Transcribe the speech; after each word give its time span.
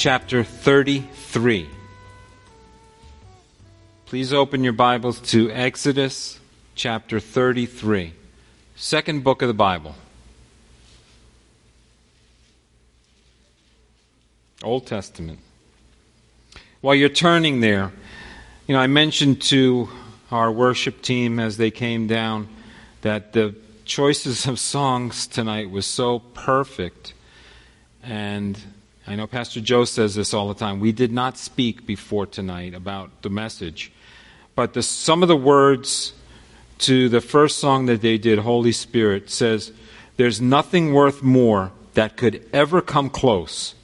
chapter 0.00 0.42
33. 0.42 1.68
Please 4.06 4.32
open 4.32 4.64
your 4.64 4.72
Bibles 4.72 5.20
to 5.20 5.50
Exodus 5.50 6.40
chapter 6.74 7.20
33, 7.20 8.14
second 8.76 9.22
book 9.22 9.42
of 9.42 9.48
the 9.48 9.52
Bible. 9.52 9.94
Old 14.62 14.86
Testament. 14.86 15.38
While 16.80 16.94
you're 16.94 17.10
turning 17.10 17.60
there, 17.60 17.92
you 18.66 18.74
know, 18.74 18.80
I 18.80 18.86
mentioned 18.86 19.42
to 19.42 19.90
our 20.30 20.50
worship 20.50 21.02
team 21.02 21.38
as 21.38 21.58
they 21.58 21.70
came 21.70 22.06
down 22.06 22.48
that 23.02 23.34
the 23.34 23.54
choices 23.84 24.46
of 24.46 24.58
songs 24.58 25.26
tonight 25.26 25.70
was 25.70 25.84
so 25.84 26.20
perfect. 26.20 27.12
And 28.02 28.58
I 29.10 29.16
know 29.16 29.26
Pastor 29.26 29.60
Joe 29.60 29.86
says 29.86 30.14
this 30.14 30.32
all 30.32 30.46
the 30.46 30.54
time. 30.54 30.78
We 30.78 30.92
did 30.92 31.10
not 31.10 31.36
speak 31.36 31.84
before 31.84 32.26
tonight 32.26 32.74
about 32.74 33.22
the 33.22 33.28
message. 33.28 33.90
But 34.54 34.72
the, 34.74 34.84
some 34.84 35.22
of 35.24 35.28
the 35.28 35.36
words 35.36 36.12
to 36.78 37.08
the 37.08 37.20
first 37.20 37.58
song 37.58 37.86
that 37.86 38.02
they 38.02 38.18
did, 38.18 38.38
Holy 38.38 38.70
Spirit, 38.70 39.28
says, 39.28 39.72
There's 40.16 40.40
nothing 40.40 40.94
worth 40.94 41.24
more 41.24 41.72
that 41.94 42.16
could 42.16 42.48
ever 42.52 42.80
come 42.80 43.10
close. 43.10 43.74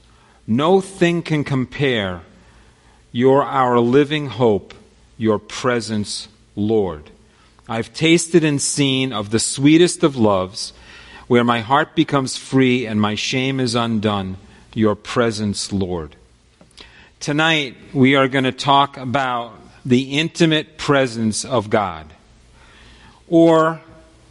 No 0.47 0.81
thing 0.81 1.23
can 1.23 1.43
compare. 1.43 2.21
You're 3.11 3.43
our 3.43 3.81
living 3.81 4.29
hope, 4.29 4.75
your 5.19 5.41
presence, 5.41 6.29
Lord. 6.55 7.11
I've 7.69 7.93
tasted 7.93 8.45
and 8.45 8.63
seen 8.63 9.13
of 9.13 9.31
the 9.31 9.41
sweetest 9.41 10.05
of 10.05 10.15
loves, 10.15 10.73
where 11.27 11.43
my 11.43 11.63
heart 11.63 11.97
becomes 11.97 12.37
free 12.37 12.87
and 12.87 13.01
my 13.01 13.17
shame 13.17 13.59
is 13.59 13.75
undone, 13.75 14.37
your 14.77 14.95
presence, 14.95 15.73
Lord. 15.73 16.15
Tonight, 17.19 17.77
we 17.95 18.15
are 18.15 18.29
going 18.29 18.45
to 18.45 18.53
talk 18.53 18.99
about 18.99 19.59
the 19.87 20.19
intimate 20.19 20.77
presence 20.77 21.47
of 21.47 21.71
God. 21.71 22.13
Or 23.27 23.81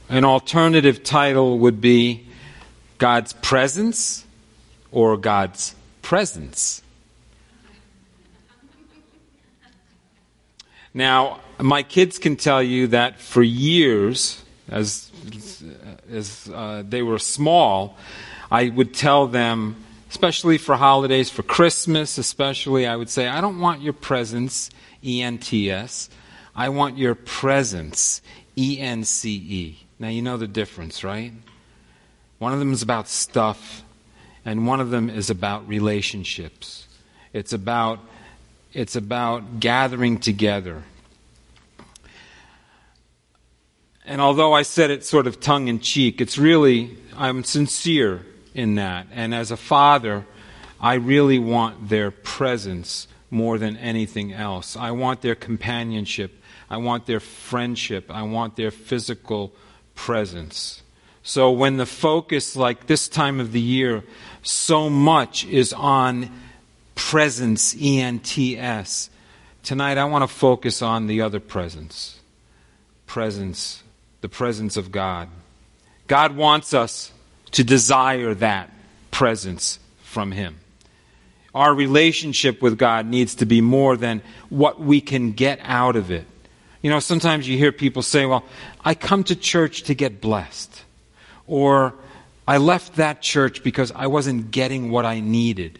an 0.07 0.23
alternative 0.23 1.03
title 1.03 1.57
would 1.59 1.81
be 1.81 2.27
God's 2.99 3.33
presence 3.33 4.23
or 4.91 5.17
God's 5.17 5.73
presence. 6.03 6.83
Now, 10.93 11.39
my 11.59 11.81
kids 11.81 12.19
can 12.19 12.35
tell 12.35 12.61
you 12.61 12.87
that 12.87 13.19
for 13.19 13.41
years, 13.41 14.43
as, 14.69 15.11
as 16.11 16.47
uh, 16.53 16.83
they 16.87 17.01
were 17.01 17.17
small, 17.17 17.97
I 18.51 18.69
would 18.69 18.93
tell 18.93 19.25
them, 19.25 19.77
especially 20.15 20.57
for 20.57 20.77
holidays, 20.77 21.29
for 21.29 21.43
Christmas 21.43 22.17
especially, 22.17 22.87
I 22.87 22.95
would 22.95 23.09
say, 23.09 23.27
I 23.27 23.41
don't 23.41 23.59
want 23.59 23.81
your 23.81 23.91
presence, 23.91 24.69
E 25.03 25.21
N 25.21 25.37
T 25.39 25.69
S. 25.69 26.09
I 26.55 26.69
want 26.69 26.97
your 26.97 27.15
presence, 27.15 28.21
E 28.57 28.79
N 28.79 29.03
C 29.03 29.33
E. 29.33 29.79
Now, 29.99 30.07
you 30.07 30.21
know 30.21 30.37
the 30.37 30.47
difference, 30.47 31.03
right? 31.03 31.33
One 32.39 32.53
of 32.53 32.59
them 32.59 32.71
is 32.71 32.81
about 32.81 33.09
stuff, 33.09 33.83
and 34.45 34.65
one 34.65 34.79
of 34.79 34.89
them 34.89 35.09
is 35.09 35.29
about 35.29 35.67
relationships. 35.67 36.87
It's 37.33 37.51
about, 37.51 37.99
it's 38.71 38.95
about 38.95 39.59
gathering 39.59 40.17
together. 40.17 40.83
And 44.05 44.21
although 44.21 44.53
I 44.53 44.61
said 44.61 44.91
it 44.91 45.03
sort 45.03 45.27
of 45.27 45.41
tongue 45.41 45.67
in 45.67 45.81
cheek, 45.81 46.21
it's 46.21 46.37
really, 46.37 46.95
I'm 47.17 47.43
sincere 47.43 48.25
in 48.55 48.75
that. 48.75 49.07
And 49.11 49.35
as 49.35 49.51
a 49.51 49.57
father, 49.57 50.25
I 50.79 50.95
really 50.95 51.37
want 51.37 51.89
their 51.89 52.09
presence 52.09 53.07
more 53.29 53.57
than 53.57 53.77
anything 53.77 54.33
else. 54.33 54.75
I 54.75 54.91
want 54.91 55.21
their 55.21 55.35
companionship. 55.35 56.41
I 56.69 56.77
want 56.77 57.05
their 57.05 57.19
friendship. 57.19 58.09
I 58.09 58.23
want 58.23 58.55
their 58.55 58.71
physical 58.71 59.51
presence. 59.93 60.81
So 61.21 61.51
when 61.51 61.77
the 61.77 61.85
focus, 61.85 62.55
like 62.55 62.87
this 62.87 63.07
time 63.07 63.39
of 63.39 63.51
the 63.51 63.61
year, 63.61 64.03
so 64.41 64.89
much 64.89 65.45
is 65.45 65.73
on 65.73 66.29
presence, 66.93 67.75
E 67.75 67.99
N 67.99 68.19
T 68.19 68.57
S, 68.57 69.09
tonight 69.63 69.97
I 69.97 70.05
want 70.05 70.21
to 70.23 70.33
focus 70.33 70.81
on 70.81 71.07
the 71.07 71.21
other 71.21 71.39
presence. 71.39 72.19
Presence 73.07 73.83
the 74.21 74.29
presence 74.29 74.77
of 74.77 74.91
God. 74.91 75.29
God 76.07 76.35
wants 76.35 76.73
us 76.73 77.11
to 77.55 77.63
desire 77.63 78.33
that 78.35 78.69
presence 79.11 79.79
from 80.03 80.31
Him. 80.31 80.57
Our 81.53 81.73
relationship 81.73 82.61
with 82.61 82.77
God 82.77 83.05
needs 83.05 83.35
to 83.35 83.45
be 83.45 83.61
more 83.61 83.95
than 83.95 84.21
what 84.49 84.79
we 84.79 84.99
can 84.99 85.31
get 85.31 85.59
out 85.63 85.95
of 85.95 86.11
it. 86.11 86.25
You 86.81 86.89
know, 86.89 86.99
sometimes 86.99 87.47
you 87.47 87.57
hear 87.57 87.71
people 87.71 88.01
say, 88.01 88.25
Well, 88.25 88.43
I 88.83 88.93
come 88.93 89.23
to 89.25 89.35
church 89.35 89.83
to 89.83 89.95
get 89.95 90.21
blessed. 90.21 90.83
Or 91.47 91.93
I 92.47 92.57
left 92.57 92.95
that 92.95 93.21
church 93.21 93.63
because 93.63 93.91
I 93.95 94.07
wasn't 94.07 94.51
getting 94.51 94.91
what 94.91 95.05
I 95.05 95.19
needed. 95.19 95.79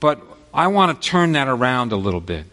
But 0.00 0.22
I 0.52 0.68
want 0.68 1.00
to 1.00 1.08
turn 1.08 1.32
that 1.32 1.48
around 1.48 1.92
a 1.92 1.96
little 1.96 2.20
bit 2.20 2.46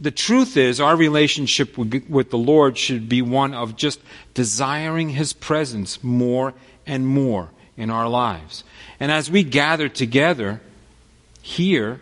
the 0.00 0.10
truth 0.10 0.56
is, 0.56 0.80
our 0.80 0.96
relationship 0.96 1.78
with 1.78 2.30
the 2.30 2.38
Lord 2.38 2.76
should 2.76 3.08
be 3.08 3.22
one 3.22 3.54
of 3.54 3.76
just 3.76 4.00
desiring 4.34 5.10
His 5.10 5.32
presence 5.32 6.02
more 6.02 6.54
and 6.86 7.06
more 7.06 7.50
in 7.76 7.90
our 7.90 8.08
lives. 8.08 8.64
And 9.00 9.10
as 9.10 9.30
we 9.30 9.42
gather 9.42 9.88
together 9.88 10.60
here 11.40 12.00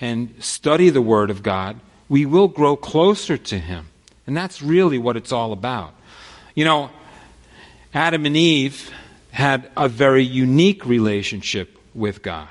and 0.00 0.34
study 0.42 0.90
the 0.90 1.02
Word 1.02 1.30
of 1.30 1.42
God, 1.42 1.80
we 2.08 2.26
will 2.26 2.48
grow 2.48 2.76
closer 2.76 3.36
to 3.36 3.58
Him. 3.58 3.86
And 4.26 4.36
that's 4.36 4.62
really 4.62 4.98
what 4.98 5.16
it's 5.16 5.32
all 5.32 5.52
about. 5.52 5.94
You 6.54 6.64
know, 6.64 6.90
Adam 7.92 8.26
and 8.26 8.36
Eve 8.36 8.90
had 9.32 9.70
a 9.76 9.88
very 9.88 10.24
unique 10.24 10.86
relationship 10.86 11.76
with 11.94 12.22
God, 12.22 12.48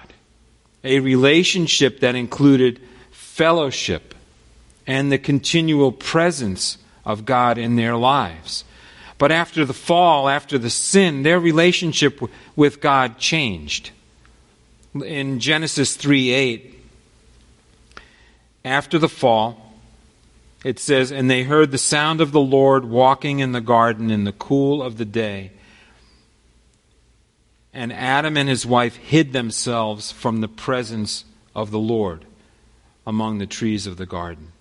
a 0.83 0.99
relationship 0.99 2.01
that 2.01 2.15
included 2.15 2.81
fellowship 3.11 4.13
and 4.85 5.11
the 5.11 5.17
continual 5.17 5.91
presence 5.91 6.77
of 7.05 7.25
God 7.25 7.57
in 7.57 7.75
their 7.75 7.95
lives. 7.95 8.63
But 9.23 9.31
after 9.31 9.63
the 9.63 9.73
fall, 9.73 10.27
after 10.27 10.57
the 10.57 10.69
sin, 10.69 11.23
their 11.23 11.39
relationship 11.39 12.19
with 12.57 12.81
God 12.81 13.19
changed. 13.19 13.91
In 14.93 15.39
Genesis 15.39 15.95
3 15.95 16.31
8, 16.31 16.79
after 18.65 18.99
the 18.99 19.07
fall, 19.07 19.75
it 20.65 20.77
says, 20.77 21.09
And 21.09 21.31
they 21.31 21.43
heard 21.43 21.71
the 21.71 21.77
sound 21.77 22.19
of 22.19 22.33
the 22.33 22.41
Lord 22.41 22.83
walking 22.83 23.39
in 23.39 23.53
the 23.53 23.61
garden 23.61 24.11
in 24.11 24.25
the 24.25 24.33
cool 24.33 24.83
of 24.83 24.97
the 24.97 25.05
day. 25.05 25.51
And 27.73 27.93
Adam 27.93 28.35
and 28.35 28.49
his 28.49 28.65
wife 28.65 28.97
hid 28.97 29.31
themselves 29.31 30.11
from 30.11 30.41
the 30.41 30.49
presence 30.49 31.23
of 31.55 31.71
the 31.71 31.79
Lord 31.79 32.25
among 33.07 33.37
the 33.37 33.47
trees 33.47 33.87
of 33.87 33.95
the 33.95 34.05
garden. 34.05 34.51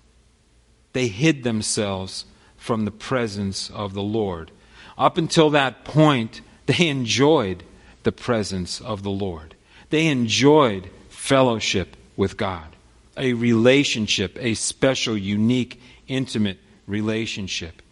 They 0.93 1.09
hid 1.09 1.43
themselves 1.43 2.27
from 2.63 2.85
the 2.85 2.93
presence 2.93 3.71
of 3.71 3.93
the 3.93 4.03
Lord. 4.03 4.53
Up 4.97 5.19
until 5.19 5.51
that 5.51 5.85
point, 5.85 6.43
they 6.67 6.89
enjoyed 6.89 7.65
the 8.05 8.13
presence 8.13 8.81
of 8.81 9.03
the 9.03 9.11
Lord. 9.11 9.57
They 9.91 10.07
enjoyed 10.07 10.89
fellowship 11.09 11.97
with 12.17 12.37
God, 12.37 12.77
a 13.17 13.33
relationship, 13.33 14.39
a 14.41 14.55
special, 14.55 15.19
unique, 15.19 15.81
intimate 16.07 16.59
relationship. 16.87 17.83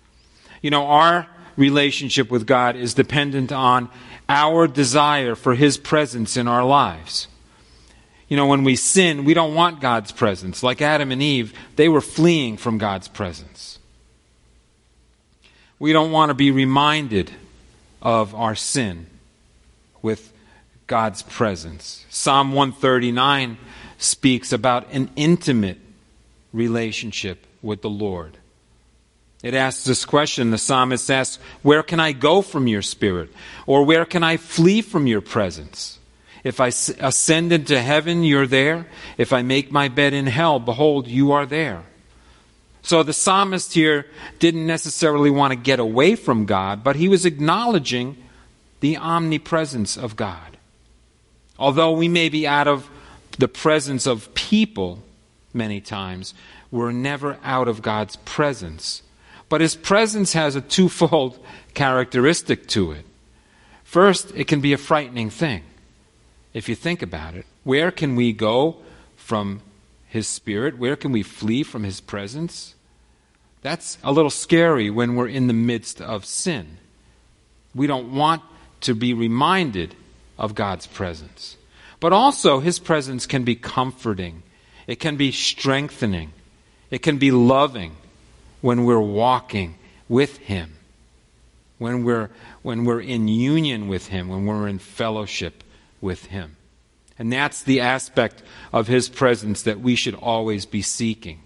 You 0.62 0.70
know, 0.70 0.86
our 0.86 1.26
relationship 1.56 2.30
with 2.30 2.46
God 2.46 2.76
is 2.76 2.94
dependent 2.94 3.50
on 3.50 3.88
our 4.28 4.68
desire 4.68 5.34
for 5.34 5.56
His 5.56 5.78
presence 5.78 6.36
in 6.36 6.46
our 6.46 6.64
lives. 6.64 7.26
You 8.28 8.36
know, 8.36 8.46
when 8.46 8.62
we 8.62 8.76
sin, 8.76 9.24
we 9.24 9.34
don't 9.34 9.56
want 9.56 9.80
God's 9.80 10.12
presence. 10.12 10.62
Like 10.62 10.80
Adam 10.80 11.10
and 11.10 11.20
Eve, 11.20 11.52
they 11.74 11.88
were 11.88 12.00
fleeing 12.00 12.56
from 12.56 12.78
God's 12.78 13.08
presence. 13.08 13.79
We 15.80 15.94
don't 15.94 16.12
want 16.12 16.28
to 16.28 16.34
be 16.34 16.50
reminded 16.50 17.32
of 18.02 18.34
our 18.34 18.54
sin 18.54 19.06
with 20.02 20.32
God's 20.86 21.22
presence. 21.22 22.04
Psalm 22.10 22.52
139 22.52 23.56
speaks 23.96 24.52
about 24.52 24.92
an 24.92 25.10
intimate 25.16 25.78
relationship 26.52 27.46
with 27.62 27.80
the 27.80 27.88
Lord. 27.88 28.36
It 29.42 29.54
asks 29.54 29.84
this 29.84 30.04
question 30.04 30.50
the 30.50 30.58
psalmist 30.58 31.10
asks, 31.10 31.42
Where 31.62 31.82
can 31.82 31.98
I 31.98 32.12
go 32.12 32.42
from 32.42 32.66
your 32.66 32.82
spirit? 32.82 33.30
Or 33.66 33.84
where 33.84 34.04
can 34.04 34.22
I 34.22 34.36
flee 34.36 34.82
from 34.82 35.06
your 35.06 35.22
presence? 35.22 35.98
If 36.44 36.60
I 36.60 36.68
ascend 36.68 37.52
into 37.52 37.80
heaven, 37.80 38.22
you're 38.22 38.46
there. 38.46 38.86
If 39.16 39.32
I 39.32 39.40
make 39.40 39.72
my 39.72 39.88
bed 39.88 40.12
in 40.12 40.26
hell, 40.26 40.58
behold, 40.58 41.08
you 41.08 41.32
are 41.32 41.46
there. 41.46 41.84
So 42.82 43.02
the 43.02 43.12
psalmist 43.12 43.74
here 43.74 44.06
didn't 44.38 44.66
necessarily 44.66 45.30
want 45.30 45.52
to 45.52 45.58
get 45.58 45.80
away 45.80 46.16
from 46.16 46.46
God, 46.46 46.82
but 46.82 46.96
he 46.96 47.08
was 47.08 47.26
acknowledging 47.26 48.16
the 48.80 48.96
omnipresence 48.96 49.96
of 49.96 50.16
God. 50.16 50.56
Although 51.58 51.92
we 51.92 52.08
may 52.08 52.28
be 52.28 52.46
out 52.46 52.66
of 52.66 52.88
the 53.38 53.48
presence 53.48 54.06
of 54.06 54.34
people 54.34 55.02
many 55.52 55.80
times, 55.80 56.34
we're 56.70 56.92
never 56.92 57.38
out 57.44 57.68
of 57.68 57.82
God's 57.82 58.16
presence. 58.16 59.02
But 59.48 59.60
his 59.60 59.76
presence 59.76 60.32
has 60.32 60.56
a 60.56 60.60
twofold 60.60 61.38
characteristic 61.74 62.66
to 62.68 62.92
it. 62.92 63.04
First, 63.84 64.32
it 64.34 64.46
can 64.46 64.60
be 64.60 64.72
a 64.72 64.78
frightening 64.78 65.30
thing 65.30 65.64
if 66.54 66.68
you 66.68 66.74
think 66.74 67.02
about 67.02 67.34
it. 67.34 67.44
Where 67.64 67.90
can 67.90 68.16
we 68.16 68.32
go 68.32 68.76
from 69.16 69.60
his 70.10 70.28
spirit? 70.28 70.76
Where 70.76 70.96
can 70.96 71.12
we 71.12 71.22
flee 71.22 71.62
from 71.62 71.84
his 71.84 72.00
presence? 72.00 72.74
That's 73.62 73.96
a 74.02 74.12
little 74.12 74.30
scary 74.30 74.90
when 74.90 75.16
we're 75.16 75.28
in 75.28 75.46
the 75.46 75.54
midst 75.54 76.02
of 76.02 76.26
sin. 76.26 76.76
We 77.74 77.86
don't 77.86 78.12
want 78.12 78.42
to 78.82 78.94
be 78.94 79.14
reminded 79.14 79.94
of 80.36 80.54
God's 80.54 80.86
presence. 80.86 81.56
But 82.00 82.12
also, 82.12 82.60
his 82.60 82.78
presence 82.78 83.26
can 83.26 83.44
be 83.44 83.54
comforting, 83.54 84.42
it 84.86 84.96
can 84.96 85.16
be 85.16 85.32
strengthening, 85.32 86.32
it 86.90 86.98
can 86.98 87.18
be 87.18 87.30
loving 87.30 87.96
when 88.60 88.84
we're 88.84 89.00
walking 89.00 89.76
with 90.08 90.38
Him, 90.38 90.74
when 91.78 92.04
we're, 92.04 92.30
when 92.62 92.84
we're 92.84 93.00
in 93.00 93.28
union 93.28 93.88
with 93.88 94.08
Him, 94.08 94.28
when 94.28 94.44
we're 94.46 94.68
in 94.68 94.78
fellowship 94.78 95.62
with 96.00 96.26
Him. 96.26 96.56
And 97.20 97.30
that's 97.30 97.62
the 97.62 97.80
aspect 97.80 98.42
of 98.72 98.86
His 98.86 99.10
presence 99.10 99.62
that 99.62 99.78
we 99.78 99.94
should 99.94 100.14
always 100.14 100.64
be 100.64 100.80
seeking. 100.80 101.40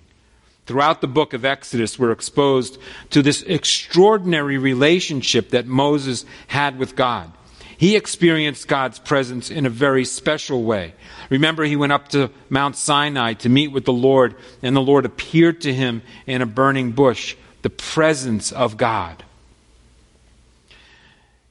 Throughout 0.66 1.00
the 1.00 1.08
book 1.08 1.32
of 1.32 1.44
Exodus, 1.44 1.98
we're 1.98 2.12
exposed 2.12 2.78
to 3.10 3.22
this 3.22 3.42
extraordinary 3.42 4.56
relationship 4.56 5.50
that 5.50 5.66
Moses 5.66 6.24
had 6.46 6.78
with 6.78 6.94
God. 6.94 7.32
He 7.76 7.96
experienced 7.96 8.68
God's 8.68 9.00
presence 9.00 9.50
in 9.50 9.66
a 9.66 9.70
very 9.70 10.04
special 10.04 10.62
way. 10.62 10.94
Remember, 11.28 11.64
he 11.64 11.74
went 11.74 11.92
up 11.92 12.06
to 12.10 12.30
Mount 12.48 12.76
Sinai 12.76 13.32
to 13.34 13.48
meet 13.48 13.72
with 13.72 13.84
the 13.84 13.92
Lord, 13.92 14.36
and 14.62 14.76
the 14.76 14.80
Lord 14.80 15.04
appeared 15.04 15.62
to 15.62 15.74
him 15.74 16.02
in 16.24 16.40
a 16.40 16.46
burning 16.46 16.92
bush, 16.92 17.34
the 17.62 17.70
presence 17.70 18.52
of 18.52 18.76
God. 18.76 19.24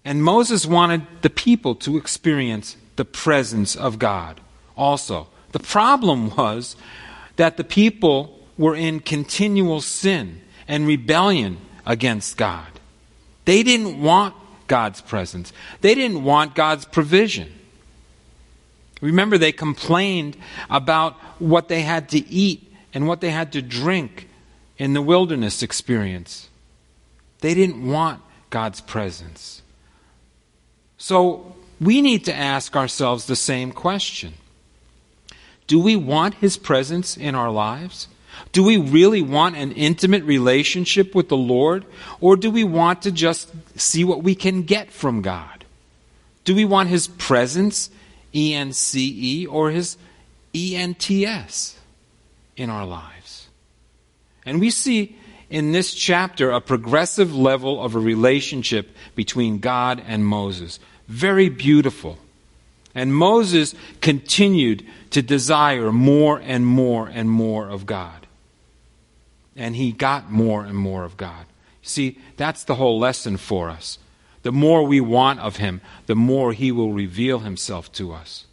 And 0.06 0.24
Moses 0.24 0.66
wanted 0.66 1.06
the 1.24 1.30
people 1.30 1.76
to 1.76 1.98
experience 1.98 2.78
the 2.96 3.06
presence 3.06 3.76
of 3.76 4.00
God 4.00 4.40
also. 4.78 5.28
The 5.52 5.60
problem 5.60 6.36
was 6.36 6.76
that 7.36 7.58
the 7.58 7.64
people 7.64 8.40
were 8.58 8.76
in 8.76 9.00
continual 9.00 9.82
sin 9.82 10.42
and 10.68 10.88
rebellion 10.88 11.58
against 11.86 12.38
God. 12.38 12.68
They 13.46 13.64
didn't 13.64 14.02
want 14.02 14.36
God's 14.68 15.02
presence. 15.02 15.52
They 15.82 15.96
didn't 15.96 16.24
want 16.24 16.56
God's 16.56 16.86
provision. 16.86 17.52
Remember, 19.02 19.38
they 19.38 19.52
complained 19.52 20.38
about 20.70 21.16
what 21.40 21.68
they 21.68 21.82
had 21.82 22.08
to 22.10 22.28
eat 22.30 22.72
and 22.94 23.08
what 23.08 23.20
they 23.20 23.32
had 23.32 23.52
to 23.52 23.62
drink 23.62 24.30
in 24.78 24.94
the 24.94 25.02
wilderness 25.02 25.62
experience. 25.62 26.50
They 27.42 27.54
didn't 27.54 27.86
want 27.86 28.22
God's 28.50 28.80
presence. 28.80 29.62
So 30.98 31.56
we 31.86 32.02
need 32.02 32.26
to 32.26 32.34
ask 32.34 32.76
ourselves 32.76 33.26
the 33.26 33.36
same 33.36 33.72
question 33.72 34.34
Do 35.68 35.80
we 35.80 35.96
want 35.96 36.36
His 36.36 36.58
presence 36.58 37.18
in 37.18 37.36
our 37.36 37.52
lives? 37.52 38.08
Do 38.52 38.64
we 38.64 38.78
really 38.78 39.22
want 39.22 39.56
an 39.56 39.72
intimate 39.72 40.24
relationship 40.24 41.16
with 41.16 41.30
the 41.30 41.38
Lord? 41.38 41.86
Or 42.20 42.36
do 42.36 42.50
we 42.52 42.64
want 42.64 43.04
to 43.04 43.12
just 43.12 43.52
see 43.80 44.04
what 44.04 44.24
we 44.24 44.36
can 44.36 44.64
get 44.64 44.92
from 44.92 45.22
God? 45.22 45.66
Do 46.44 46.56
we 46.56 46.66
want 46.66 46.90
His 46.90 47.08
presence, 47.08 47.90
E 48.34 48.54
N 48.54 48.74
C 48.74 49.42
E, 49.42 49.46
or 49.48 49.72
His 49.72 49.98
E 50.54 50.76
N 50.76 50.94
T 50.96 51.26
S 51.26 51.78
in 52.56 52.70
our 52.70 52.86
lives? 52.86 53.48
And 54.46 54.60
we 54.60 54.70
see 54.70 55.16
in 55.50 55.72
this 55.72 55.94
chapter 55.94 56.52
a 56.52 56.60
progressive 56.60 57.36
level 57.36 57.84
of 57.84 57.96
a 57.96 58.00
relationship 58.00 58.90
between 59.16 59.60
God 59.60 60.04
and 60.06 60.26
Moses. 60.26 60.80
Very 61.08 61.50
beautiful. 61.50 62.18
And 62.96 63.14
Moses 63.16 63.74
continued 64.02 64.86
to 65.12 65.22
desire 65.22 65.92
more 65.92 66.40
and 66.40 66.66
more 66.66 67.08
and 67.08 67.30
more 67.30 67.70
of 67.70 67.86
God 67.86 68.24
and 69.56 69.76
he 69.76 69.92
got 69.92 70.32
more 70.32 70.64
and 70.64 70.78
more 70.78 71.04
of 71.04 71.18
God. 71.18 71.46
See, 71.82 72.20
that's 72.38 72.64
the 72.64 72.76
whole 72.76 73.00
lesson 73.00 73.38
for 73.38 73.70
us. 73.70 74.00
The 74.44 74.52
more 74.52 74.84
we 74.84 75.00
want 75.00 75.40
of 75.40 75.58
him, 75.58 75.82
the 76.06 76.16
more 76.16 76.54
he 76.54 76.72
will 76.72 76.94
reveal 76.94 77.40
himself 77.40 77.92
to 77.94 78.14
us. 78.14 78.46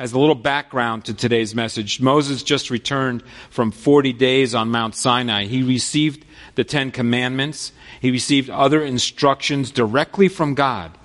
As 0.00 0.14
a 0.14 0.18
little 0.18 0.34
background 0.34 1.04
to 1.04 1.12
today's 1.12 1.54
message, 1.54 2.00
Moses 2.00 2.42
just 2.42 2.70
returned 2.70 3.22
from 3.50 3.70
40 3.70 4.14
days 4.14 4.54
on 4.54 4.70
Mount 4.70 4.94
Sinai. 4.94 5.44
He 5.44 5.62
received 5.62 6.24
the 6.54 6.64
Ten 6.64 6.90
Commandments, 6.90 7.72
he 8.00 8.10
received 8.10 8.48
other 8.48 8.82
instructions 8.82 9.70
directly 9.70 10.28
from 10.28 10.54
God. 10.54 10.96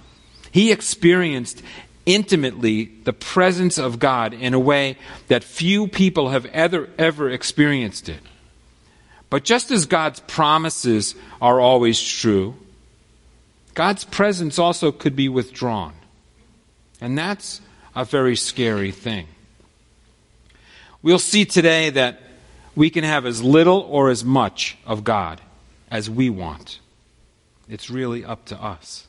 He 0.49 0.71
experienced 0.71 1.61
intimately 2.05 2.85
the 3.03 3.11
presence 3.11 3.77
of 3.77 3.99
God 3.99 4.33
in 4.33 4.53
a 4.53 4.59
way 4.59 4.97
that 5.27 5.43
few 5.43 5.89
people 5.89 6.29
have 6.29 6.45
ever, 6.45 6.89
ever 6.97 7.29
experienced 7.29 8.07
it. 8.07 8.21
But 9.29 9.43
just 9.43 9.71
as 9.71 9.87
God's 9.87 10.21
promises 10.21 11.15
are 11.41 11.59
always 11.59 12.01
true, 12.01 12.55
God's 13.73 14.05
presence 14.05 14.57
also 14.57 14.93
could 14.93 15.17
be 15.17 15.27
withdrawn. 15.27 15.95
And 17.01 17.17
that's 17.17 17.59
a 17.95 18.05
very 18.05 18.35
scary 18.35 18.91
thing. 18.91 19.27
We'll 21.01 21.19
see 21.19 21.45
today 21.45 21.91
that 21.91 22.19
we 22.75 22.89
can 22.89 23.03
have 23.03 23.25
as 23.25 23.41
little 23.41 23.79
or 23.81 24.09
as 24.09 24.25
much 24.25 24.77
of 24.85 25.03
God 25.03 25.39
as 25.89 26.09
we 26.09 26.29
want. 26.29 26.79
It's 27.69 27.89
really 27.89 28.25
up 28.25 28.45
to 28.45 28.61
us. 28.61 29.07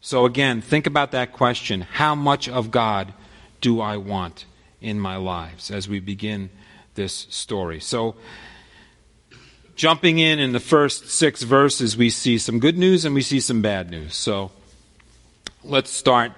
So, 0.00 0.24
again, 0.24 0.62
think 0.62 0.86
about 0.86 1.10
that 1.10 1.32
question 1.32 1.82
how 1.82 2.14
much 2.14 2.48
of 2.48 2.70
God 2.70 3.12
do 3.60 3.80
I 3.80 3.96
want 3.98 4.46
in 4.80 4.98
my 4.98 5.16
lives 5.16 5.70
as 5.70 5.88
we 5.88 6.00
begin 6.00 6.50
this 6.94 7.26
story? 7.30 7.80
So, 7.80 8.14
jumping 9.76 10.18
in 10.18 10.38
in 10.38 10.52
the 10.52 10.60
first 10.60 11.10
six 11.10 11.42
verses, 11.42 11.96
we 11.96 12.08
see 12.08 12.38
some 12.38 12.60
good 12.60 12.78
news 12.78 13.04
and 13.04 13.14
we 13.14 13.22
see 13.22 13.40
some 13.40 13.60
bad 13.60 13.90
news. 13.90 14.14
So, 14.14 14.52
let's 15.64 15.90
start 15.90 16.32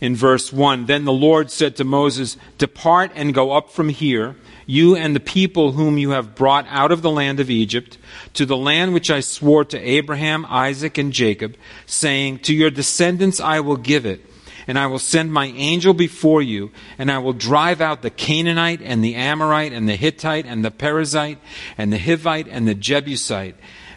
in 0.00 0.16
verse 0.16 0.52
1. 0.52 0.86
Then 0.86 1.04
the 1.04 1.12
Lord 1.12 1.50
said 1.50 1.76
to 1.76 1.84
Moses, 1.84 2.36
Depart 2.58 3.12
and 3.14 3.34
go 3.34 3.52
up 3.52 3.70
from 3.70 3.88
here 3.88 4.36
you 4.66 4.96
and 4.96 5.14
the 5.14 5.20
people 5.20 5.72
whom 5.72 5.96
you 5.96 6.10
have 6.10 6.34
brought 6.34 6.66
out 6.68 6.90
of 6.90 7.00
the 7.00 7.10
land 7.10 7.40
of 7.40 7.50
Egypt, 7.50 7.96
to 8.34 8.44
the 8.44 8.56
land 8.56 8.92
which 8.92 9.10
I 9.10 9.20
swore 9.20 9.64
to 9.66 9.78
Abraham, 9.78 10.44
Isaac, 10.48 10.98
and 10.98 11.12
Jacob, 11.12 11.56
saying, 11.86 12.40
To 12.40 12.54
your 12.54 12.70
descendants 12.70 13.40
I 13.40 13.60
will 13.60 13.76
give 13.76 14.04
it, 14.04 14.20
and 14.66 14.76
I 14.78 14.88
will 14.88 14.98
send 14.98 15.32
my 15.32 15.46
angel 15.46 15.94
before 15.94 16.42
you, 16.42 16.72
and 16.98 17.10
I 17.10 17.18
will 17.18 17.32
drive 17.32 17.80
out 17.80 18.02
the 18.02 18.10
Canaanite, 18.10 18.82
and 18.82 19.04
the 19.04 19.14
Amorite, 19.14 19.72
and 19.72 19.88
the 19.88 19.96
Hittite, 19.96 20.46
and 20.46 20.64
the 20.64 20.72
Perizzite, 20.72 21.38
and 21.78 21.92
the 21.92 21.98
Hivite, 21.98 22.48
and 22.50 22.66
the 22.66 22.74
Jebusite. 22.74 23.54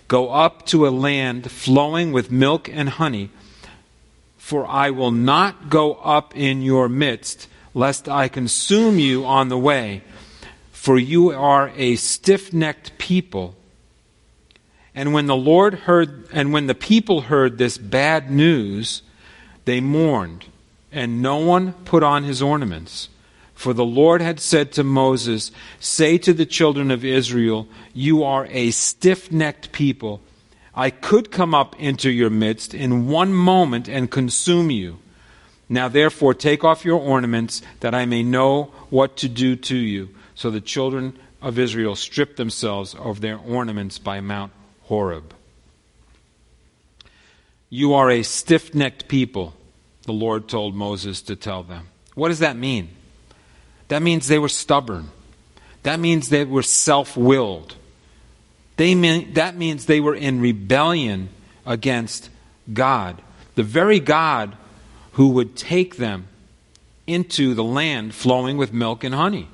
Go 0.08 0.30
up 0.30 0.66
to 0.68 0.88
a 0.88 0.90
land 0.90 1.52
flowing 1.52 2.12
with 2.12 2.32
milk 2.32 2.70
and 2.72 2.90
honey, 2.90 3.32
for 4.50 4.66
I 4.66 4.90
will 4.90 5.12
not 5.12 5.70
go 5.70 5.94
up 5.94 6.36
in 6.36 6.62
your 6.62 6.90
midst, 6.90 7.48
lest 7.74 8.10
I 8.10 8.28
consume 8.28 8.98
you 8.98 9.26
on 9.26 9.50
the 9.50 9.58
way 9.60 10.02
for 10.80 10.98
you 10.98 11.32
are 11.32 11.74
a 11.76 11.98
stiff 11.98 12.54
necked 12.54 12.98
people. 12.98 13.54
And 14.96 15.12
when 15.12 15.26
the 15.26 15.36
Lord 15.36 15.74
heard, 15.74 16.26
and 16.32 16.54
when 16.54 16.68
the 16.68 16.74
people 16.74 17.20
heard 17.20 17.58
this 17.58 17.78
bad 17.78 18.32
news, 18.32 19.02
they 19.66 19.82
mourned, 19.82 20.46
and 20.90 21.22
no 21.22 21.36
one 21.36 21.74
put 21.84 22.02
on 22.02 22.24
his 22.24 22.42
ornaments. 22.42 23.10
For 23.54 23.74
the 23.74 23.84
Lord 23.84 24.22
had 24.22 24.40
said 24.40 24.72
to 24.72 24.86
Moses, 24.86 25.52
Say 25.82 26.18
to 26.20 26.32
the 26.32 26.46
children 26.46 26.92
of 26.92 27.04
Israel, 27.04 27.68
You 27.94 28.24
are 28.24 28.48
a 28.50 28.72
stiff 28.72 29.34
necked 29.34 29.74
people. 29.74 30.22
I 30.76 30.90
could 30.90 31.32
come 31.32 31.54
up 31.54 31.80
into 31.80 32.10
your 32.10 32.30
midst 32.30 32.74
in 32.74 33.08
one 33.08 33.34
moment 33.34 33.88
and 33.90 34.10
consume 34.10 34.72
you 34.72 35.00
Now 35.70 35.88
therefore 35.88 36.34
take 36.34 36.64
off 36.64 36.84
your 36.84 37.00
ornaments, 37.00 37.62
that 37.82 37.94
I 37.94 38.06
may 38.06 38.24
know 38.24 38.72
what 38.90 39.16
to 39.18 39.30
do 39.30 39.56
to 39.56 39.78
you. 39.78 40.10
So 40.34 40.50
the 40.50 40.62
children 40.62 41.18
of 41.42 41.60
Israel 41.60 41.96
stripped 41.96 42.38
themselves 42.38 42.96
of 42.96 43.22
their 43.22 43.38
ornaments 43.38 44.00
by 44.00 44.20
Mount 44.20 44.52
Horeb. 44.84 45.36
You 47.70 47.94
are 47.94 48.10
a 48.10 48.24
stiff 48.24 48.74
necked 48.74 49.08
people, 49.08 49.54
the 50.04 50.12
Lord 50.12 50.50
told 50.50 50.74
Moses 50.74 51.22
to 51.24 51.36
tell 51.36 51.62
them. 51.62 51.88
What 52.16 52.30
does 52.30 52.40
that 52.40 52.58
mean? 52.58 52.90
That 53.90 54.02
means 54.02 54.28
they 54.28 54.40
were 54.40 54.50
stubborn. 54.50 55.10
That 55.84 56.00
means 56.00 56.30
they 56.30 56.46
were 56.46 56.64
self 56.64 57.16
willed. 57.16 57.76
Mean, 58.80 59.34
that 59.34 59.58
means 59.58 59.86
they 59.86 60.00
were 60.00 60.16
in 60.16 60.40
rebellion 60.40 61.30
against 61.66 62.30
God, 62.72 63.22
the 63.56 63.64
very 63.64 64.00
God 64.00 64.56
who 65.14 65.30
would 65.30 65.58
take 65.58 65.98
them 65.98 66.28
into 67.06 67.54
the 67.54 67.64
land 67.64 68.16
flowing 68.16 68.56
with 68.56 68.72
milk 68.72 69.04
and 69.04 69.14
honey. 69.14 69.50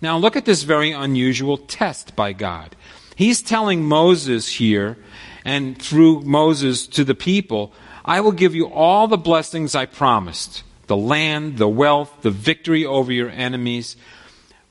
Now, 0.00 0.18
look 0.18 0.34
at 0.34 0.44
this 0.44 0.64
very 0.64 0.90
unusual 0.90 1.56
test 1.56 2.16
by 2.16 2.32
God. 2.32 2.74
He's 3.14 3.40
telling 3.40 3.84
Moses 3.84 4.48
here, 4.48 4.96
and 5.44 5.80
through 5.80 6.22
Moses 6.22 6.88
to 6.88 7.04
the 7.04 7.14
people, 7.14 7.72
I 8.04 8.20
will 8.20 8.32
give 8.32 8.54
you 8.54 8.66
all 8.66 9.06
the 9.06 9.16
blessings 9.16 9.74
I 9.74 9.86
promised 9.86 10.64
the 10.88 10.96
land, 10.96 11.56
the 11.56 11.68
wealth, 11.68 12.12
the 12.22 12.30
victory 12.30 12.84
over 12.84 13.12
your 13.12 13.30
enemies, 13.30 13.96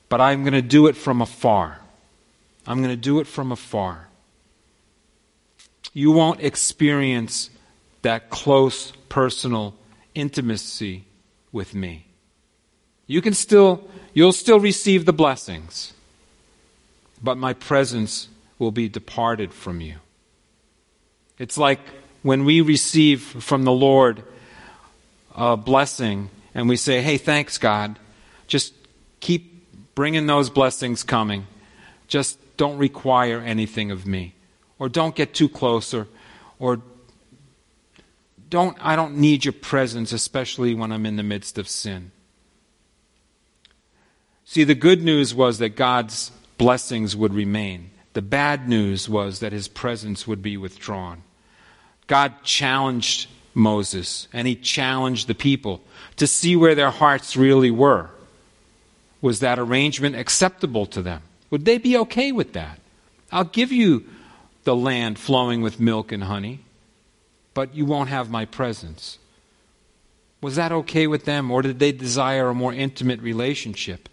but 0.08 0.20
I'm 0.20 0.42
going 0.42 0.52
to 0.52 0.62
do 0.62 0.86
it 0.86 0.96
from 0.96 1.22
afar. 1.22 1.81
I'm 2.66 2.78
going 2.78 2.90
to 2.90 2.96
do 2.96 3.20
it 3.20 3.26
from 3.26 3.52
afar. 3.52 4.08
You 5.92 6.12
won't 6.12 6.40
experience 6.40 7.50
that 8.02 8.30
close 8.30 8.92
personal 9.08 9.74
intimacy 10.14 11.04
with 11.50 11.74
me. 11.74 12.06
You 13.06 13.20
can 13.20 13.34
still, 13.34 13.84
you'll 14.14 14.32
still 14.32 14.60
receive 14.60 15.04
the 15.04 15.12
blessings, 15.12 15.92
but 17.22 17.36
my 17.36 17.52
presence 17.52 18.28
will 18.58 18.70
be 18.70 18.88
departed 18.88 19.52
from 19.52 19.80
you. 19.80 19.96
It's 21.38 21.58
like 21.58 21.80
when 22.22 22.44
we 22.44 22.60
receive 22.60 23.22
from 23.22 23.64
the 23.64 23.72
Lord 23.72 24.22
a 25.34 25.56
blessing 25.56 26.30
and 26.54 26.68
we 26.68 26.76
say, 26.76 27.02
hey, 27.02 27.18
thanks, 27.18 27.58
God. 27.58 27.98
Just 28.46 28.74
keep 29.20 29.94
bringing 29.94 30.26
those 30.26 30.50
blessings 30.50 31.02
coming. 31.02 31.46
Just 32.06 32.38
don't 32.62 32.78
require 32.78 33.40
anything 33.40 33.90
of 33.90 34.06
me. 34.06 34.34
Or 34.78 34.88
don't 34.88 35.16
get 35.16 35.34
too 35.34 35.48
close 35.48 35.92
or, 35.92 36.06
or 36.60 36.80
don't, 38.50 38.76
I 38.80 38.94
don't 38.94 39.16
need 39.16 39.44
your 39.44 39.52
presence, 39.52 40.12
especially 40.12 40.72
when 40.72 40.92
I'm 40.92 41.04
in 41.04 41.16
the 41.16 41.24
midst 41.24 41.58
of 41.58 41.66
sin. 41.66 42.12
See, 44.44 44.62
the 44.62 44.76
good 44.76 45.02
news 45.02 45.34
was 45.34 45.58
that 45.58 45.70
God's 45.70 46.30
blessings 46.56 47.16
would 47.16 47.34
remain. 47.34 47.90
The 48.12 48.22
bad 48.22 48.68
news 48.68 49.08
was 49.08 49.40
that 49.40 49.50
his 49.50 49.66
presence 49.66 50.28
would 50.28 50.40
be 50.40 50.56
withdrawn. 50.56 51.24
God 52.06 52.44
challenged 52.44 53.28
Moses 53.54 54.28
and 54.32 54.46
he 54.46 54.54
challenged 54.54 55.26
the 55.26 55.34
people 55.34 55.82
to 56.14 56.28
see 56.28 56.54
where 56.54 56.76
their 56.76 56.92
hearts 56.92 57.36
really 57.36 57.72
were. 57.72 58.10
Was 59.20 59.40
that 59.40 59.58
arrangement 59.58 60.14
acceptable 60.14 60.86
to 60.86 61.02
them? 61.02 61.22
Would 61.52 61.64
they 61.64 61.78
be 61.78 61.96
okay 61.98 62.32
with 62.32 62.54
that? 62.54 62.80
I'll 63.30 63.44
give 63.44 63.70
you 63.70 64.04
the 64.64 64.74
land 64.74 65.20
flowing 65.20 65.62
with 65.62 65.78
milk 65.78 66.10
and 66.10 66.24
honey 66.24 66.62
but 67.54 67.74
you 67.74 67.84
won't 67.84 68.08
have 68.08 68.30
my 68.30 68.44
presence. 68.44 69.18
Was 70.40 70.56
that 70.56 70.72
okay 70.72 71.06
with 71.06 71.24
them, 71.24 71.50
or 71.50 71.62
did 71.62 71.78
they 71.78 71.92
desire 71.92 72.48
a 72.48 72.54
more 72.54 72.72
intimate 72.72 73.20
relationship? 73.20 74.08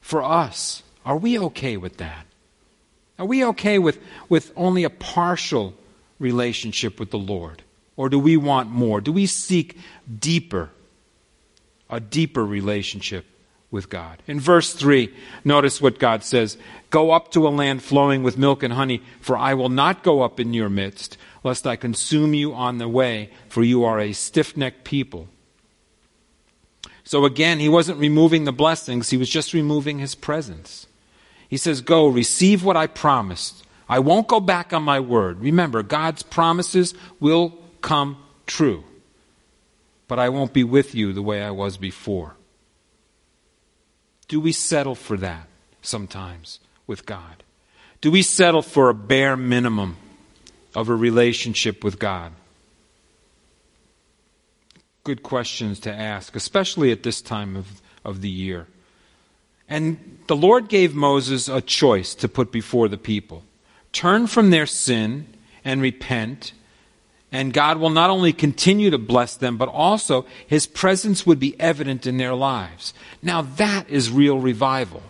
For 0.00 0.22
us, 0.22 0.82
are 1.04 1.16
we 1.16 1.38
okay 1.38 1.76
with 1.76 1.96
that? 1.96 2.26
Are 3.18 3.26
we 3.26 3.44
okay 3.44 3.78
with, 3.78 3.98
with 4.28 4.52
only 4.56 4.84
a 4.84 4.90
partial 4.90 5.74
relationship 6.18 7.00
with 7.00 7.10
the 7.10 7.18
Lord? 7.18 7.62
Or 7.96 8.08
do 8.08 8.18
we 8.18 8.36
want 8.36 8.70
more? 8.70 9.00
Do 9.00 9.12
we 9.12 9.26
seek 9.26 9.78
deeper, 10.20 10.70
a 11.88 12.00
deeper 12.00 12.44
relationship 12.44 13.24
with 13.74 13.90
God? 13.90 14.22
In 14.26 14.40
verse 14.40 14.72
3, 14.72 15.12
notice 15.44 15.82
what 15.82 15.98
God 15.98 16.24
says 16.24 16.56
Go 16.88 17.10
up 17.10 17.30
to 17.32 17.46
a 17.46 17.50
land 17.50 17.82
flowing 17.82 18.22
with 18.22 18.38
milk 18.38 18.62
and 18.62 18.72
honey, 18.72 19.02
for 19.20 19.36
I 19.36 19.52
will 19.52 19.68
not 19.68 20.02
go 20.02 20.22
up 20.22 20.40
in 20.40 20.54
your 20.54 20.70
midst 20.70 21.18
lest 21.44 21.66
I 21.66 21.76
consume 21.76 22.34
you 22.34 22.54
on 22.54 22.78
the 22.78 22.88
way, 22.88 23.30
for 23.48 23.62
you 23.62 23.84
are 23.84 24.00
a 24.00 24.12
stiff 24.14 24.56
necked 24.56 24.82
people. 24.82 25.28
So 27.04 27.26
again, 27.26 27.60
he 27.60 27.68
wasn't 27.68 27.98
removing 27.98 28.44
the 28.44 28.52
blessings, 28.52 29.10
he 29.10 29.18
was 29.18 29.28
just 29.28 29.52
removing 29.52 29.98
his 29.98 30.14
presence. 30.14 30.86
He 31.48 31.58
says, 31.58 31.82
Go, 31.82 32.08
receive 32.08 32.64
what 32.64 32.78
I 32.78 32.86
promised. 32.86 33.62
I 33.86 33.98
won't 33.98 34.26
go 34.26 34.40
back 34.40 34.72
on 34.72 34.82
my 34.82 34.98
word. 34.98 35.40
Remember, 35.40 35.82
God's 35.82 36.22
promises 36.22 36.94
will 37.20 37.58
come 37.82 38.16
true. 38.46 38.82
But 40.08 40.18
I 40.18 40.30
won't 40.30 40.54
be 40.54 40.64
with 40.64 40.94
you 40.94 41.12
the 41.12 41.22
way 41.22 41.42
I 41.42 41.50
was 41.50 41.76
before. 41.76 42.36
Do 44.34 44.40
we 44.40 44.50
settle 44.50 44.96
for 44.96 45.16
that 45.18 45.46
sometimes 45.80 46.58
with 46.88 47.06
God? 47.06 47.44
Do 48.00 48.10
we 48.10 48.22
settle 48.22 48.62
for 48.62 48.88
a 48.88 48.92
bare 48.92 49.36
minimum 49.36 49.96
of 50.74 50.88
a 50.88 50.94
relationship 50.96 51.84
with 51.84 52.00
God? 52.00 52.32
Good 55.04 55.22
questions 55.22 55.78
to 55.78 55.94
ask, 55.94 56.34
especially 56.34 56.90
at 56.90 57.04
this 57.04 57.22
time 57.22 57.54
of, 57.54 57.80
of 58.04 58.22
the 58.22 58.28
year. 58.28 58.66
And 59.68 60.18
the 60.26 60.34
Lord 60.34 60.66
gave 60.66 60.96
Moses 60.96 61.48
a 61.48 61.60
choice 61.60 62.16
to 62.16 62.28
put 62.28 62.50
before 62.50 62.88
the 62.88 62.98
people 62.98 63.44
turn 63.92 64.26
from 64.26 64.50
their 64.50 64.66
sin 64.66 65.28
and 65.64 65.80
repent, 65.80 66.54
and 67.34 67.52
God 67.52 67.78
will 67.78 67.90
not 67.90 68.10
only 68.10 68.32
continue 68.32 68.90
to 68.90 68.96
bless 68.96 69.34
them, 69.34 69.56
but 69.56 69.68
also 69.68 70.24
His 70.46 70.68
presence 70.68 71.26
would 71.26 71.40
be 71.40 71.58
evident 71.60 72.06
in 72.06 72.16
their 72.16 72.32
lives. 72.32 72.94
Now, 73.22 73.42
that 73.42 73.90
is 73.90 74.08
real 74.08 74.38
revival. 74.38 75.02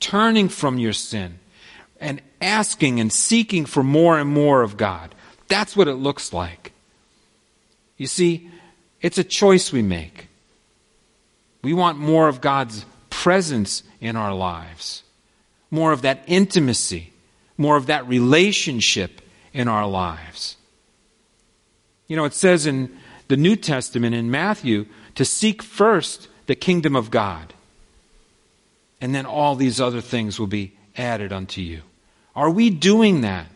Turning 0.00 0.48
from 0.48 0.80
your 0.80 0.92
sin 0.92 1.38
and 2.00 2.20
asking 2.40 2.98
and 2.98 3.12
seeking 3.12 3.66
for 3.66 3.84
more 3.84 4.18
and 4.18 4.28
more 4.28 4.62
of 4.62 4.76
God. 4.76 5.14
That's 5.46 5.76
what 5.76 5.86
it 5.86 5.94
looks 5.94 6.32
like. 6.32 6.72
You 7.96 8.08
see, 8.08 8.50
it's 9.00 9.16
a 9.16 9.22
choice 9.22 9.72
we 9.72 9.82
make. 9.82 10.26
We 11.62 11.72
want 11.72 11.98
more 11.98 12.26
of 12.26 12.40
God's 12.40 12.84
presence 13.10 13.84
in 14.00 14.16
our 14.16 14.34
lives, 14.34 15.04
more 15.70 15.92
of 15.92 16.02
that 16.02 16.24
intimacy, 16.26 17.12
more 17.56 17.76
of 17.76 17.86
that 17.86 18.08
relationship 18.08 19.20
in 19.52 19.68
our 19.68 19.86
lives. 19.86 20.56
You 22.08 22.16
know, 22.16 22.24
it 22.24 22.34
says 22.34 22.66
in 22.66 22.96
the 23.28 23.36
New 23.36 23.56
Testament 23.56 24.14
in 24.14 24.30
Matthew 24.30 24.86
to 25.14 25.24
seek 25.24 25.62
first 25.62 26.28
the 26.46 26.54
kingdom 26.54 26.94
of 26.94 27.10
God, 27.10 27.52
and 29.00 29.14
then 29.14 29.26
all 29.26 29.56
these 29.56 29.80
other 29.80 30.00
things 30.00 30.38
will 30.38 30.46
be 30.46 30.74
added 30.96 31.32
unto 31.32 31.60
you. 31.60 31.82
Are 32.34 32.50
we 32.50 32.70
doing 32.70 33.22
that 33.22 33.46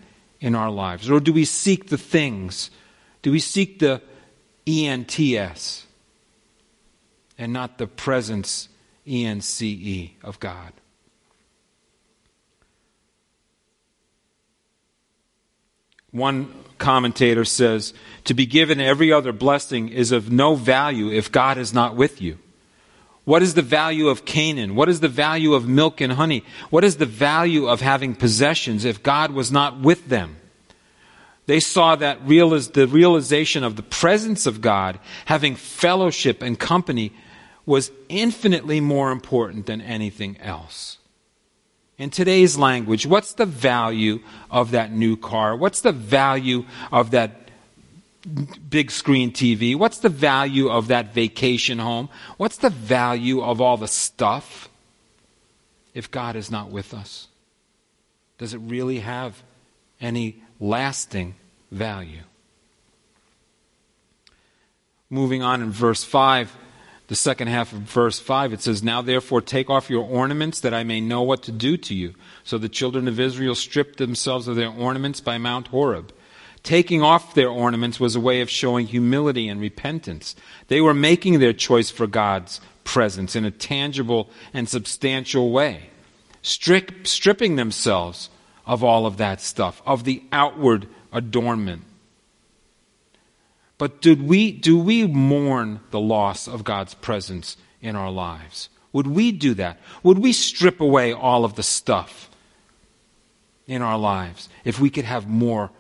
in 0.41 0.55
our 0.55 0.71
lives? 0.71 1.11
Or 1.11 1.21
do 1.21 1.33
we 1.33 1.45
seek 1.45 1.89
the 1.89 1.99
things? 1.99 2.71
Do 3.23 3.31
we 3.31 3.39
seek 3.39 3.79
the 3.79 4.01
ENTS 4.67 5.87
and 7.39 7.53
not 7.53 7.79
the 7.79 7.87
presence 7.87 8.69
ENCE 9.07 10.11
of 10.23 10.41
God? 10.41 10.73
One 16.11 16.53
commentator 16.79 17.45
says, 17.45 17.95
To 18.25 18.35
be 18.35 18.47
given 18.47 18.81
every 18.81 19.13
other 19.13 19.33
blessing 19.33 19.89
is 19.89 20.13
of 20.13 20.31
no 20.31 20.55
value 20.55 21.11
if 21.11 21.31
God 21.31 21.59
is 21.59 21.73
not 21.73 21.97
with 21.97 22.21
you. 22.21 22.39
What 23.25 23.43
is 23.43 23.55
the 23.55 23.63
value 23.63 24.09
of 24.09 24.25
Canaan? 24.25 24.75
What 24.75 24.89
is 24.89 25.01
the 25.01 25.09
value 25.09 25.55
of 25.55 25.69
milk 25.69 26.01
and 26.01 26.15
honey? 26.15 26.43
What 26.71 26.85
is 26.85 26.97
the 26.97 27.07
value 27.07 27.69
of 27.69 27.81
having 27.81 28.15
possessions 28.15 28.85
if 28.85 29.03
God 29.03 29.31
was 29.31 29.53
not 29.53 29.79
with 29.79 30.09
them? 30.09 30.37
They 31.47 31.61
saw 31.61 31.97
that 31.97 32.27
the 32.27 32.89
realization 32.91 33.65
of 33.65 33.77
the 33.77 33.83
presence 33.83 34.47
of 34.47 34.61
God, 34.61 34.99
having 35.27 35.57
fellowship 35.57 36.43
and 36.43 36.59
company, 36.59 37.13
was 37.67 37.91
infinitely 38.09 38.81
more 38.81 39.11
important 39.11 39.67
than 39.67 39.81
anything 39.81 40.37
else. 40.41 40.99
In 42.01 42.09
today's 42.09 42.57
language, 42.57 43.05
what's 43.05 43.35
the 43.35 43.45
value 43.45 44.21
of 44.51 44.71
that 44.71 44.91
new 44.91 45.19
car? 45.19 45.55
What's 45.55 45.83
the 45.83 45.93
value 45.93 46.65
of 46.91 47.11
that 47.11 47.51
big 48.71 48.91
screen 48.91 49.33
TV? 49.33 49.77
What's 49.77 49.99
the 49.99 50.09
value 50.09 50.71
of 50.71 50.89
that 50.89 51.13
vacation 51.13 51.79
home? 51.79 52.09
What's 52.39 52.57
the 52.57 52.71
value 52.71 53.43
of 53.43 53.61
all 53.61 53.77
the 53.77 53.87
stuff 53.87 54.71
if 55.93 56.11
God 56.11 56.37
is 56.37 56.51
not 56.51 56.71
with 56.71 56.95
us? 56.95 57.29
Does 58.39 58.55
it 58.55 58.61
really 58.61 59.01
have 59.01 59.43
any 60.01 60.43
lasting 60.59 61.35
value? 61.71 62.23
Moving 65.11 65.43
on 65.43 65.61
in 65.61 65.71
verse 65.71 66.03
5, 66.03 66.57
the 67.11 67.17
second 67.17 67.49
half 67.49 67.73
of 67.73 67.81
verse 67.81 68.21
5, 68.21 68.53
it 68.53 68.63
says, 68.63 68.85
Now 68.85 69.03
therefore 69.03 69.41
take 69.41 69.69
off 69.69 69.91
your 69.91 70.05
ornaments 70.05 70.61
that 70.61 70.73
I 70.73 70.85
may 70.85 71.01
know 71.01 71.23
what 71.23 71.43
to 71.43 71.51
do 71.51 71.77
to 71.77 71.93
you. 71.93 72.15
So 72.45 72.57
the 72.57 72.69
children 72.69 73.09
of 73.09 73.19
Israel 73.19 73.57
stripped 73.57 73.97
themselves 73.97 74.47
of 74.47 74.55
their 74.55 74.71
ornaments 74.71 75.19
by 75.21 75.37
Mount 75.37 75.67
Horeb. 75.67 76.15
Taking 76.63 77.03
off 77.03 77.35
their 77.35 77.49
ornaments 77.49 77.99
was 77.99 78.15
a 78.15 78.21
way 78.21 78.43
of 78.43 78.49
showing 78.49 78.87
humility 78.87 79.49
and 79.49 79.61
repentance. 79.61 80.37
They 80.69 80.81
were 80.81 80.95
making 80.95 81.41
their 81.41 81.53
choice 81.53 81.91
for 81.91 82.07
God's 82.07 82.61
presence 82.85 83.35
in 83.35 83.45
a 83.45 83.51
tangible 83.51 84.31
and 84.55 84.69
substantial 84.69 85.51
way, 85.51 85.91
Strip, 86.43 87.09
stripping 87.09 87.57
themselves 87.57 88.31
of 88.67 88.85
all 88.85 89.05
of 89.05 89.17
that 89.17 89.41
stuff, 89.41 89.83
of 89.85 90.05
the 90.05 90.23
outward 90.31 90.87
adornment. 91.13 91.83
But 93.81 94.03
did 94.03 94.21
we, 94.21 94.53
do 94.53 94.79
we 94.79 95.07
mourn 95.07 95.81
the 95.91 95.99
loss 95.99 96.47
of 96.47 96.65
God's 96.65 96.93
presence 96.93 97.57
in 97.81 97.97
our 97.97 98.11
lives? 98.11 98.69
Would 98.93 99.07
we 99.07 99.33
do 99.33 99.55
that? 99.55 99.81
Would 100.03 100.19
we 100.19 100.35
strip 100.35 100.83
away 100.83 101.15
all 101.15 101.47
of 101.47 101.55
the 101.55 101.63
stuff 101.63 102.29
in 103.67 103.81
our 103.81 103.97
lives 103.97 104.51
if 104.67 104.79
we 104.79 104.91
could 104.91 105.07
have 105.07 105.27
more 105.27 105.71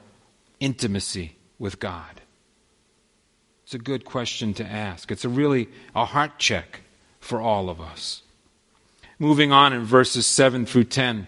intimacy 0.61 1.37
with 1.59 1.78
God? 1.78 2.23
It's 3.64 3.75
a 3.75 3.78
good 3.78 4.07
question 4.07 4.54
to 4.54 4.64
ask. 4.64 5.12
It's 5.12 5.26
a 5.26 5.28
really 5.28 5.69
a 5.95 6.07
heart 6.07 6.38
check 6.38 6.80
for 7.21 7.38
all 7.38 7.69
of 7.69 7.83
us. 7.83 8.23
Moving 9.19 9.52
on 9.52 9.75
in 9.75 9.85
verses 9.85 10.26
7 10.26 10.64
through 10.64 10.85
10. 10.85 11.26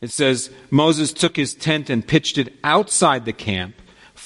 It 0.00 0.10
says, 0.10 0.50
Moses 0.68 1.12
took 1.12 1.36
his 1.36 1.54
tent 1.54 1.90
and 1.90 2.04
pitched 2.04 2.38
it 2.38 2.52
outside 2.64 3.24
the 3.24 3.32
camp 3.32 3.76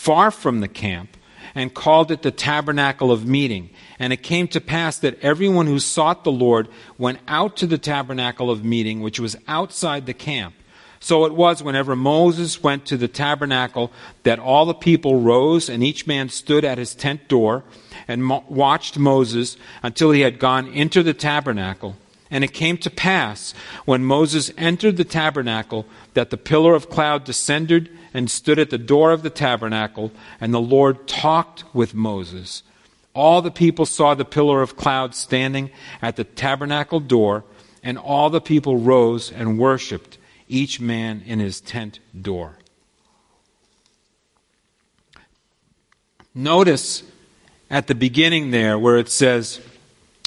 far 0.04 0.30
from 0.30 0.60
the 0.60 0.68
camp, 0.68 1.16
and 1.54 1.72
called 1.72 2.10
it 2.10 2.20
the 2.20 2.30
tabernacle 2.30 3.10
of 3.10 3.26
meeting. 3.26 3.70
And 3.98 4.12
it 4.12 4.22
came 4.22 4.48
to 4.48 4.60
pass 4.60 4.98
that 4.98 5.18
everyone 5.22 5.66
who 5.66 5.78
sought 5.78 6.24
the 6.24 6.32
Lord 6.32 6.68
went 6.98 7.20
out 7.26 7.56
to 7.58 7.66
the 7.66 7.78
tabernacle 7.78 8.50
of 8.50 8.64
meeting, 8.64 9.00
which 9.00 9.18
was 9.18 9.36
outside 9.48 10.04
the 10.04 10.12
camp. 10.12 10.54
So 11.00 11.24
it 11.24 11.34
was 11.34 11.62
whenever 11.62 11.96
Moses 11.96 12.62
went 12.62 12.84
to 12.86 12.98
the 12.98 13.08
tabernacle 13.08 13.92
that 14.24 14.38
all 14.38 14.66
the 14.66 14.74
people 14.74 15.20
rose, 15.20 15.70
and 15.70 15.82
each 15.82 16.06
man 16.06 16.28
stood 16.28 16.64
at 16.64 16.76
his 16.76 16.94
tent 16.94 17.28
door 17.28 17.64
and 18.06 18.22
mo- 18.22 18.44
watched 18.48 18.98
Moses 18.98 19.56
until 19.82 20.10
he 20.10 20.20
had 20.20 20.38
gone 20.38 20.66
into 20.66 21.02
the 21.02 21.14
tabernacle. 21.14 21.96
And 22.30 22.42
it 22.42 22.52
came 22.52 22.76
to 22.78 22.90
pass 22.90 23.54
when 23.84 24.04
Moses 24.04 24.50
entered 24.58 24.96
the 24.96 25.04
tabernacle 25.04 25.86
that 26.14 26.30
the 26.30 26.36
pillar 26.36 26.74
of 26.74 26.90
cloud 26.90 27.24
descended 27.24 27.90
and 28.14 28.30
stood 28.30 28.60
at 28.60 28.70
the 28.70 28.78
door 28.78 29.10
of 29.10 29.22
the 29.22 29.30
tabernacle, 29.30 30.12
and 30.40 30.54
the 30.54 30.60
Lord 30.60 31.08
talked 31.08 31.64
with 31.74 31.92
Moses. 31.92 32.62
All 33.12 33.42
the 33.42 33.50
people 33.50 33.84
saw 33.84 34.14
the 34.14 34.24
pillar 34.24 34.62
of 34.62 34.76
cloud 34.76 35.14
standing 35.14 35.70
at 36.00 36.16
the 36.16 36.24
tabernacle 36.24 37.00
door, 37.00 37.44
and 37.82 37.98
all 37.98 38.30
the 38.30 38.40
people 38.40 38.78
rose 38.78 39.30
and 39.30 39.58
worshiped, 39.58 40.16
each 40.48 40.80
man 40.80 41.22
in 41.26 41.40
his 41.40 41.60
tent 41.60 41.98
door. 42.18 42.58
Notice 46.34 47.02
at 47.70 47.86
the 47.86 47.94
beginning 47.94 48.50
there 48.50 48.78
where 48.78 48.96
it 48.96 49.08
says, 49.08 49.60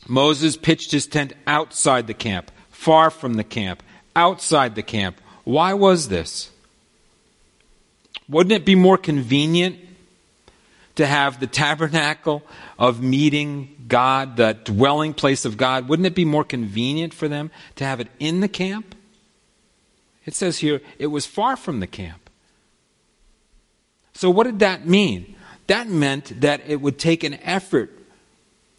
Moses 0.08 0.56
pitched 0.56 0.91
his 0.91 1.08
tent 1.08 1.34
outside 1.46 2.08
the 2.08 2.13
camp, 2.13 2.51
far 2.70 3.10
from 3.10 3.34
the 3.34 3.44
camp, 3.44 3.84
outside 4.15 4.75
the 4.75 4.84
camp. 4.84 5.20
Why 5.44 5.74
was 5.74 6.08
this? 6.08 6.51
Wouldn't 8.29 8.51
it 8.51 8.65
be 8.65 8.75
more 8.75 8.98
convenient 8.98 9.79
to 10.96 11.05
have 11.05 11.39
the 11.39 11.48
tabernacle 11.48 12.43
of 12.77 13.01
meeting 13.01 13.85
God, 13.87 14.35
the 14.35 14.57
dwelling 14.63 15.13
place 15.13 15.46
of 15.46 15.57
God? 15.57 15.87
Wouldn't 15.87 16.05
it 16.05 16.16
be 16.16 16.25
more 16.25 16.44
convenient 16.44 17.13
for 17.13 17.27
them 17.27 17.51
to 17.75 17.85
have 17.85 18.00
it 18.00 18.07
in 18.20 18.42
the 18.42 18.48
camp? 18.48 18.96
It 20.25 20.33
says 20.33 20.57
here, 20.57 20.81
it 21.00 21.07
was 21.07 21.25
far 21.25 21.55
from 21.55 21.79
the 21.79 21.87
camp. 21.87 22.29
So, 24.13 24.29
what 24.29 24.44
did 24.46 24.59
that 24.59 24.85
mean? 24.85 25.35
That 25.68 25.87
meant 25.87 26.42
that 26.42 26.61
it 26.68 26.81
would 26.81 26.98
take 26.98 27.24
an 27.24 27.35
effort 27.35 27.92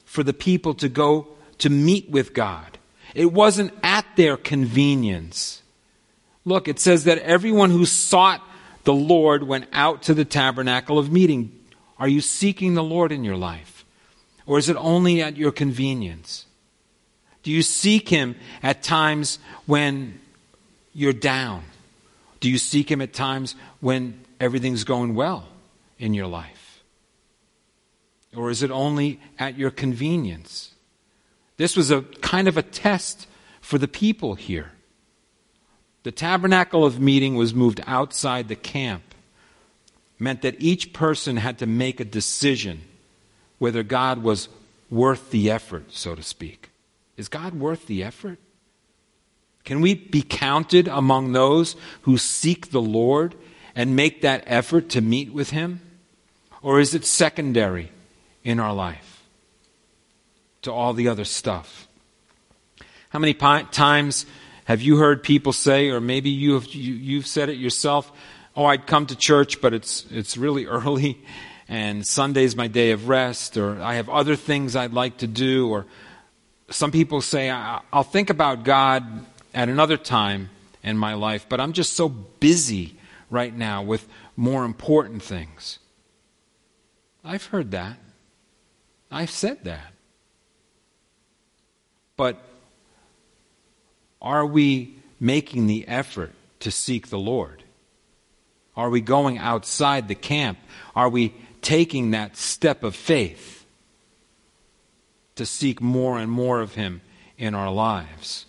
for 0.04 0.22
the 0.22 0.32
people 0.32 0.74
to 0.74 0.88
go 0.88 1.28
to 1.58 1.70
meet 1.70 2.10
with 2.10 2.34
God. 2.34 2.78
It 3.14 3.32
wasn't 3.32 3.72
at 3.82 4.04
their 4.16 4.36
convenience. 4.36 5.62
Look, 6.44 6.66
it 6.66 6.80
says 6.80 7.04
that 7.04 7.18
everyone 7.18 7.70
who 7.70 7.86
sought 7.86 8.42
the 8.88 8.94
Lord 8.94 9.42
went 9.42 9.66
out 9.70 10.00
to 10.04 10.14
the 10.14 10.24
tabernacle 10.24 10.98
of 10.98 11.12
meeting. 11.12 11.52
Are 11.98 12.08
you 12.08 12.22
seeking 12.22 12.72
the 12.72 12.82
Lord 12.82 13.12
in 13.12 13.22
your 13.22 13.36
life? 13.36 13.84
Or 14.46 14.56
is 14.56 14.70
it 14.70 14.78
only 14.78 15.20
at 15.20 15.36
your 15.36 15.52
convenience? 15.52 16.46
Do 17.42 17.50
you 17.50 17.60
seek 17.60 18.08
Him 18.08 18.34
at 18.62 18.82
times 18.82 19.40
when 19.66 20.18
you're 20.94 21.12
down? 21.12 21.64
Do 22.40 22.48
you 22.48 22.56
seek 22.56 22.90
Him 22.90 23.02
at 23.02 23.12
times 23.12 23.56
when 23.80 24.24
everything's 24.40 24.84
going 24.84 25.14
well 25.14 25.48
in 25.98 26.14
your 26.14 26.26
life? 26.26 26.82
Or 28.34 28.48
is 28.48 28.62
it 28.62 28.70
only 28.70 29.20
at 29.38 29.58
your 29.58 29.70
convenience? 29.70 30.72
This 31.58 31.76
was 31.76 31.90
a 31.90 32.00
kind 32.22 32.48
of 32.48 32.56
a 32.56 32.62
test 32.62 33.26
for 33.60 33.76
the 33.76 33.86
people 33.86 34.34
here. 34.34 34.72
The 36.08 36.12
tabernacle 36.12 36.86
of 36.86 36.98
meeting 36.98 37.34
was 37.34 37.52
moved 37.52 37.82
outside 37.86 38.48
the 38.48 38.56
camp, 38.56 39.02
meant 40.18 40.40
that 40.40 40.56
each 40.58 40.94
person 40.94 41.36
had 41.36 41.58
to 41.58 41.66
make 41.66 42.00
a 42.00 42.04
decision 42.06 42.80
whether 43.58 43.82
God 43.82 44.22
was 44.22 44.48
worth 44.88 45.30
the 45.30 45.50
effort, 45.50 45.92
so 45.92 46.14
to 46.14 46.22
speak. 46.22 46.70
Is 47.18 47.28
God 47.28 47.52
worth 47.52 47.86
the 47.86 48.02
effort? 48.02 48.38
Can 49.66 49.82
we 49.82 49.92
be 49.92 50.22
counted 50.22 50.88
among 50.88 51.32
those 51.32 51.76
who 52.00 52.16
seek 52.16 52.70
the 52.70 52.80
Lord 52.80 53.34
and 53.74 53.94
make 53.94 54.22
that 54.22 54.44
effort 54.46 54.88
to 54.88 55.02
meet 55.02 55.34
with 55.34 55.50
Him? 55.50 55.82
Or 56.62 56.80
is 56.80 56.94
it 56.94 57.04
secondary 57.04 57.92
in 58.42 58.58
our 58.58 58.72
life 58.72 59.24
to 60.62 60.72
all 60.72 60.94
the 60.94 61.08
other 61.08 61.26
stuff? 61.26 61.86
How 63.10 63.18
many 63.18 63.34
times 63.34 64.24
have 64.68 64.82
you 64.82 64.98
heard 64.98 65.22
people 65.22 65.54
say, 65.54 65.88
or 65.88 65.98
maybe 65.98 66.28
you 66.28 66.52
have, 66.52 66.66
you, 66.66 66.92
you've 66.92 67.26
said 67.26 67.48
it 67.48 67.56
yourself, 67.56 68.12
oh, 68.54 68.66
I'd 68.66 68.86
come 68.86 69.06
to 69.06 69.16
church, 69.16 69.62
but 69.62 69.72
it's, 69.72 70.04
it's 70.10 70.36
really 70.36 70.66
early, 70.76 71.24
and 71.68 72.06
Sunday's 72.06 72.54
my 72.54 72.68
day 72.68 72.90
of 72.90 73.08
rest, 73.08 73.56
or 73.56 73.80
I 73.80 73.94
have 73.94 74.10
other 74.10 74.36
things 74.36 74.76
I'd 74.76 74.92
like 74.92 75.16
to 75.18 75.26
do, 75.26 75.70
or 75.70 75.86
some 76.68 76.90
people 76.90 77.22
say, 77.22 77.48
I'll 77.48 78.02
think 78.02 78.28
about 78.28 78.62
God 78.62 79.24
at 79.54 79.70
another 79.70 79.96
time 79.96 80.50
in 80.82 80.98
my 80.98 81.14
life, 81.14 81.46
but 81.48 81.62
I'm 81.62 81.72
just 81.72 81.94
so 81.94 82.10
busy 82.10 82.94
right 83.30 83.56
now 83.56 83.82
with 83.82 84.06
more 84.36 84.66
important 84.66 85.22
things. 85.22 85.78
I've 87.24 87.46
heard 87.46 87.70
that. 87.70 87.96
I've 89.10 89.30
said 89.30 89.64
that. 89.64 89.94
But 92.18 92.38
are 94.20 94.46
we 94.46 94.96
making 95.20 95.66
the 95.66 95.86
effort 95.88 96.32
to 96.60 96.70
seek 96.70 97.08
the 97.08 97.18
Lord? 97.18 97.62
Are 98.76 98.90
we 98.90 99.00
going 99.00 99.38
outside 99.38 100.08
the 100.08 100.14
camp? 100.14 100.58
Are 100.94 101.08
we 101.08 101.34
taking 101.62 102.12
that 102.12 102.36
step 102.36 102.84
of 102.84 102.94
faith 102.94 103.66
to 105.36 105.44
seek 105.44 105.80
more 105.80 106.18
and 106.18 106.30
more 106.30 106.60
of 106.60 106.74
Him 106.74 107.00
in 107.36 107.54
our 107.54 107.72
lives? 107.72 108.46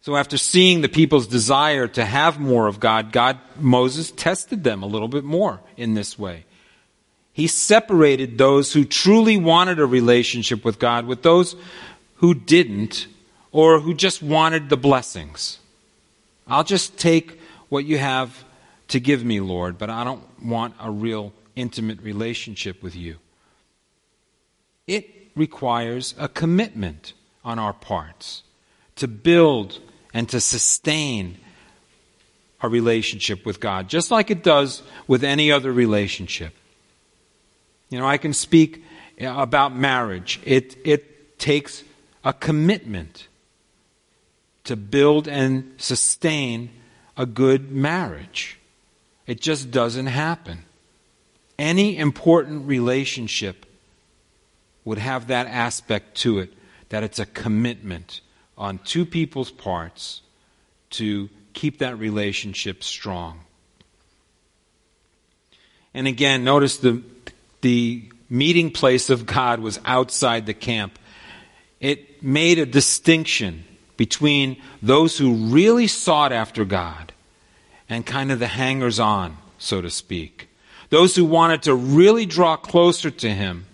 So, 0.00 0.16
after 0.16 0.36
seeing 0.36 0.82
the 0.82 0.88
people's 0.88 1.26
desire 1.26 1.88
to 1.88 2.04
have 2.04 2.38
more 2.38 2.66
of 2.66 2.78
God, 2.78 3.10
God, 3.10 3.38
Moses 3.58 4.10
tested 4.10 4.62
them 4.62 4.82
a 4.82 4.86
little 4.86 5.08
bit 5.08 5.24
more 5.24 5.60
in 5.78 5.94
this 5.94 6.18
way. 6.18 6.44
He 7.32 7.46
separated 7.46 8.36
those 8.36 8.72
who 8.72 8.84
truly 8.84 9.38
wanted 9.38 9.80
a 9.80 9.86
relationship 9.86 10.64
with 10.64 10.78
God 10.78 11.06
with 11.06 11.22
those 11.22 11.56
who 12.24 12.32
didn't 12.32 13.06
or 13.52 13.80
who 13.80 13.92
just 13.92 14.22
wanted 14.22 14.70
the 14.70 14.78
blessings. 14.78 15.58
I'll 16.48 16.64
just 16.64 16.96
take 16.96 17.38
what 17.68 17.84
you 17.84 17.98
have 17.98 18.46
to 18.88 18.98
give 18.98 19.22
me, 19.22 19.40
Lord, 19.40 19.76
but 19.76 19.90
I 19.90 20.04
don't 20.04 20.22
want 20.42 20.74
a 20.80 20.90
real 20.90 21.34
intimate 21.54 22.00
relationship 22.00 22.82
with 22.82 22.96
you. 22.96 23.16
It 24.86 25.06
requires 25.36 26.14
a 26.18 26.26
commitment 26.26 27.12
on 27.44 27.58
our 27.58 27.74
parts 27.74 28.42
to 28.96 29.06
build 29.06 29.78
and 30.14 30.26
to 30.30 30.40
sustain 30.40 31.36
a 32.62 32.70
relationship 32.70 33.44
with 33.44 33.60
God, 33.60 33.86
just 33.86 34.10
like 34.10 34.30
it 34.30 34.42
does 34.42 34.82
with 35.06 35.24
any 35.24 35.52
other 35.52 35.70
relationship. 35.70 36.54
You 37.90 37.98
know, 37.98 38.06
I 38.06 38.16
can 38.16 38.32
speak 38.32 38.82
about 39.20 39.76
marriage. 39.76 40.40
It, 40.46 40.78
it 40.86 41.38
takes 41.38 41.84
a 42.24 42.32
commitment 42.32 43.28
to 44.64 44.76
build 44.76 45.28
and 45.28 45.74
sustain 45.76 46.70
a 47.16 47.26
good 47.26 47.70
marriage. 47.70 48.58
It 49.26 49.40
just 49.40 49.70
doesn't 49.70 50.06
happen. 50.06 50.64
Any 51.58 51.96
important 51.96 52.66
relationship 52.66 53.66
would 54.84 54.98
have 54.98 55.28
that 55.28 55.46
aspect 55.46 56.16
to 56.18 56.38
it 56.38 56.52
that 56.88 57.02
it's 57.02 57.18
a 57.18 57.26
commitment 57.26 58.20
on 58.56 58.78
two 58.78 59.06
people's 59.06 59.50
parts 59.50 60.22
to 60.90 61.28
keep 61.52 61.78
that 61.78 61.98
relationship 61.98 62.82
strong. 62.84 63.40
And 65.92 66.06
again, 66.06 66.44
notice 66.44 66.78
the, 66.78 67.02
the 67.60 68.04
meeting 68.28 68.70
place 68.70 69.10
of 69.10 69.26
God 69.26 69.60
was 69.60 69.80
outside 69.84 70.46
the 70.46 70.54
camp. 70.54 70.98
It 71.84 72.22
made 72.22 72.58
a 72.58 72.64
distinction 72.64 73.62
between 73.98 74.56
those 74.80 75.18
who 75.18 75.34
really 75.34 75.86
sought 75.86 76.32
after 76.32 76.64
God 76.64 77.12
and 77.90 78.06
kind 78.06 78.32
of 78.32 78.38
the 78.38 78.46
hangers 78.46 78.98
on, 78.98 79.36
so 79.58 79.82
to 79.82 79.90
speak. 79.90 80.48
Those 80.88 81.14
who 81.14 81.26
wanted 81.26 81.64
to 81.64 81.74
really 81.74 82.24
draw 82.24 82.56
closer 82.56 83.10
to 83.10 83.28
Him 83.28 83.66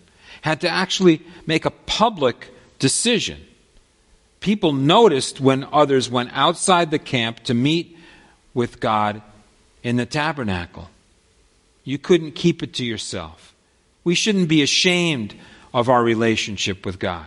had 0.42 0.60
to 0.62 0.68
actually 0.68 1.22
make 1.46 1.64
a 1.64 1.70
public 1.70 2.52
decision. 2.80 3.40
People 4.40 4.72
noticed 4.72 5.40
when 5.40 5.68
others 5.70 6.10
went 6.10 6.30
outside 6.32 6.90
the 6.90 6.98
camp 6.98 7.44
to 7.44 7.54
meet 7.54 7.96
with 8.54 8.80
God 8.80 9.22
in 9.84 9.98
the 9.98 10.04
tabernacle. 10.04 10.90
You 11.84 11.96
couldn't 11.96 12.32
keep 12.32 12.60
it 12.60 12.74
to 12.74 12.84
yourself. 12.84 13.54
We 14.02 14.16
shouldn't 14.16 14.48
be 14.48 14.62
ashamed 14.62 15.36
of 15.72 15.88
our 15.88 16.02
relationship 16.02 16.84
with 16.84 16.98
God. 16.98 17.26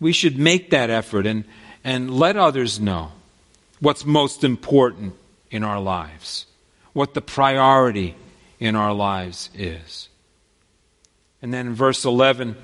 We 0.00 0.12
should 0.12 0.38
make 0.38 0.70
that 0.70 0.90
effort 0.90 1.26
and, 1.26 1.44
and 1.84 2.10
let 2.10 2.36
others 2.36 2.80
know 2.80 3.12
what's 3.80 4.04
most 4.04 4.42
important 4.42 5.14
in 5.50 5.62
our 5.62 5.80
lives, 5.80 6.46
what 6.92 7.14
the 7.14 7.20
priority 7.20 8.16
in 8.58 8.74
our 8.74 8.94
lives 8.94 9.50
is. 9.54 10.08
And 11.42 11.52
then 11.52 11.68
in 11.68 11.74
verse 11.74 12.04
11, 12.04 12.56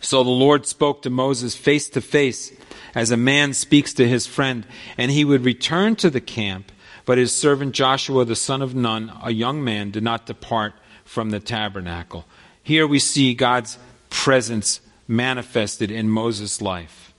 so 0.00 0.24
the 0.24 0.30
Lord 0.30 0.66
spoke 0.66 1.02
to 1.02 1.10
Moses 1.10 1.54
face 1.54 1.88
to 1.90 2.00
face 2.00 2.52
as 2.94 3.10
a 3.10 3.16
man 3.16 3.54
speaks 3.54 3.94
to 3.94 4.08
his 4.08 4.26
friend, 4.26 4.66
and 4.98 5.10
he 5.10 5.24
would 5.24 5.44
return 5.44 5.96
to 5.96 6.10
the 6.10 6.20
camp. 6.20 6.72
But 7.04 7.18
his 7.18 7.32
servant 7.32 7.72
Joshua, 7.72 8.24
the 8.24 8.36
son 8.36 8.62
of 8.62 8.74
Nun, 8.74 9.12
a 9.22 9.32
young 9.32 9.64
man, 9.64 9.90
did 9.90 10.02
not 10.02 10.26
depart 10.26 10.74
from 11.04 11.30
the 11.30 11.40
tabernacle. 11.40 12.26
Here 12.62 12.86
we 12.86 12.98
see 12.98 13.34
God's 13.34 13.78
presence 14.08 14.80
manifested 15.12 15.90
in 15.90 16.08
Moses' 16.08 16.62
life. 16.62 17.12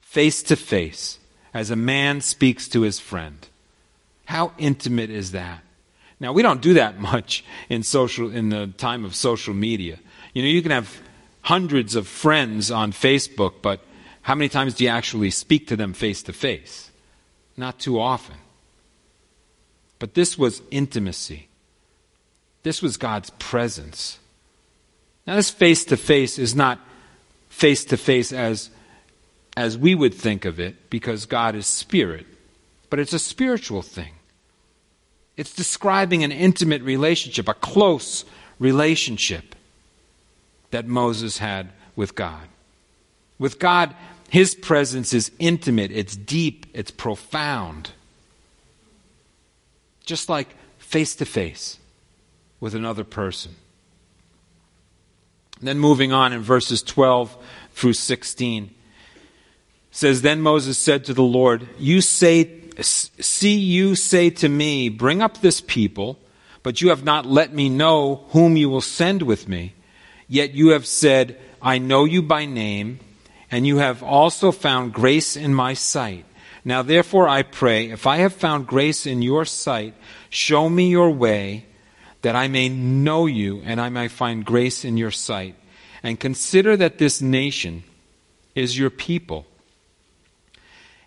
Face 0.00 0.42
to 0.44 0.56
face, 0.56 1.18
as 1.54 1.70
a 1.70 1.76
man 1.76 2.20
speaks 2.20 2.68
to 2.68 2.82
his 2.82 3.00
friend. 3.00 3.48
How 4.26 4.52
intimate 4.58 5.10
is 5.10 5.32
that? 5.32 5.62
Now, 6.20 6.32
we 6.32 6.42
don't 6.42 6.60
do 6.60 6.74
that 6.74 7.00
much 7.12 7.44
in, 7.68 7.82
social, 7.82 8.30
in 8.30 8.50
the 8.50 8.68
time 8.76 9.04
of 9.04 9.14
social 9.14 9.54
media. 9.54 9.98
You 10.34 10.42
know, 10.42 10.48
you 10.48 10.62
can 10.62 10.72
have 10.72 11.00
hundreds 11.42 11.94
of 11.94 12.06
friends 12.06 12.70
on 12.70 12.92
Facebook, 12.92 13.54
but 13.62 13.80
how 14.22 14.34
many 14.34 14.48
times 14.48 14.74
do 14.74 14.84
you 14.84 14.90
actually 14.90 15.30
speak 15.30 15.66
to 15.68 15.76
them 15.76 15.94
face 15.94 16.22
to 16.24 16.32
face? 16.32 16.90
Not 17.56 17.78
too 17.78 17.98
often. 17.98 18.36
But 19.98 20.14
this 20.14 20.36
was 20.36 20.62
intimacy. 20.70 21.48
This 22.62 22.82
was 22.82 22.96
God's 22.98 23.30
presence. 23.38 24.18
Now, 25.30 25.36
this 25.36 25.48
face 25.48 25.84
to 25.84 25.96
face 25.96 26.40
is 26.40 26.56
not 26.56 26.80
face 27.50 27.84
to 27.84 27.96
face 27.96 28.32
as 28.32 28.68
as 29.56 29.78
we 29.78 29.94
would 29.94 30.12
think 30.12 30.44
of 30.44 30.58
it 30.58 30.90
because 30.90 31.24
God 31.24 31.54
is 31.54 31.68
spirit, 31.68 32.26
but 32.88 32.98
it's 32.98 33.12
a 33.12 33.18
spiritual 33.20 33.82
thing. 33.82 34.14
It's 35.36 35.54
describing 35.54 36.24
an 36.24 36.32
intimate 36.32 36.82
relationship, 36.82 37.48
a 37.48 37.54
close 37.54 38.24
relationship 38.58 39.54
that 40.72 40.88
Moses 40.88 41.38
had 41.38 41.70
with 41.94 42.16
God. 42.16 42.48
With 43.38 43.60
God, 43.60 43.94
his 44.30 44.56
presence 44.56 45.14
is 45.14 45.30
intimate, 45.38 45.92
it's 45.92 46.16
deep, 46.16 46.66
it's 46.74 46.90
profound. 46.90 47.92
Just 50.04 50.28
like 50.28 50.56
face 50.78 51.14
to 51.14 51.24
face 51.24 51.78
with 52.58 52.74
another 52.74 53.04
person. 53.04 53.54
Then 55.68 55.78
moving 55.78 56.12
on 56.12 56.32
in 56.32 56.40
verses 56.40 56.82
12 56.82 57.36
through 57.72 57.92
16 57.92 58.70
says 59.90 60.22
then 60.22 60.40
Moses 60.40 60.78
said 60.78 61.04
to 61.04 61.14
the 61.14 61.22
Lord, 61.22 61.68
"You 61.78 62.00
say 62.00 62.48
see 62.80 63.58
you 63.58 63.94
say 63.94 64.30
to 64.30 64.48
me, 64.48 64.88
bring 64.88 65.20
up 65.20 65.40
this 65.40 65.60
people, 65.60 66.18
but 66.62 66.80
you 66.80 66.90
have 66.90 67.04
not 67.04 67.26
let 67.26 67.52
me 67.52 67.68
know 67.68 68.24
whom 68.30 68.56
you 68.56 68.70
will 68.70 68.80
send 68.80 69.22
with 69.22 69.48
me." 69.48 69.74
Yet 70.28 70.54
you 70.54 70.68
have 70.68 70.86
said, 70.86 71.36
I 71.60 71.78
know 71.78 72.04
you 72.04 72.22
by 72.22 72.46
name, 72.46 73.00
and 73.50 73.66
you 73.66 73.78
have 73.78 74.02
also 74.02 74.52
found 74.52 74.92
grace 74.92 75.36
in 75.36 75.52
my 75.52 75.74
sight. 75.74 76.24
Now 76.64 76.82
therefore 76.82 77.28
I 77.28 77.42
pray, 77.42 77.90
if 77.90 78.06
I 78.06 78.18
have 78.18 78.32
found 78.32 78.68
grace 78.68 79.06
in 79.06 79.22
your 79.22 79.44
sight, 79.44 79.94
show 80.28 80.68
me 80.68 80.88
your 80.88 81.10
way, 81.10 81.66
that 82.22 82.36
I 82.36 82.48
may 82.48 82.68
know 82.68 83.26
you, 83.26 83.62
and 83.64 83.80
I 83.80 83.88
may 83.88 84.08
find 84.08 84.44
grace 84.44 84.84
in 84.84 84.96
your 84.96 85.10
sight. 85.10 85.54
And 86.02 86.18
consider 86.18 86.76
that 86.76 86.98
this 86.98 87.20
nation 87.20 87.82
is 88.54 88.78
your 88.78 88.90
people. 88.90 89.46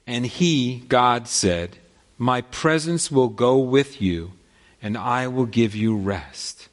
And 0.05 0.25
he, 0.25 0.83
God, 0.87 1.27
said, 1.27 1.77
My 2.17 2.41
presence 2.41 3.11
will 3.11 3.29
go 3.29 3.57
with 3.57 4.01
you, 4.01 4.33
and 4.81 4.97
I 4.97 5.27
will 5.27 5.45
give 5.45 5.75
you 5.75 5.95
rest. 5.95 6.67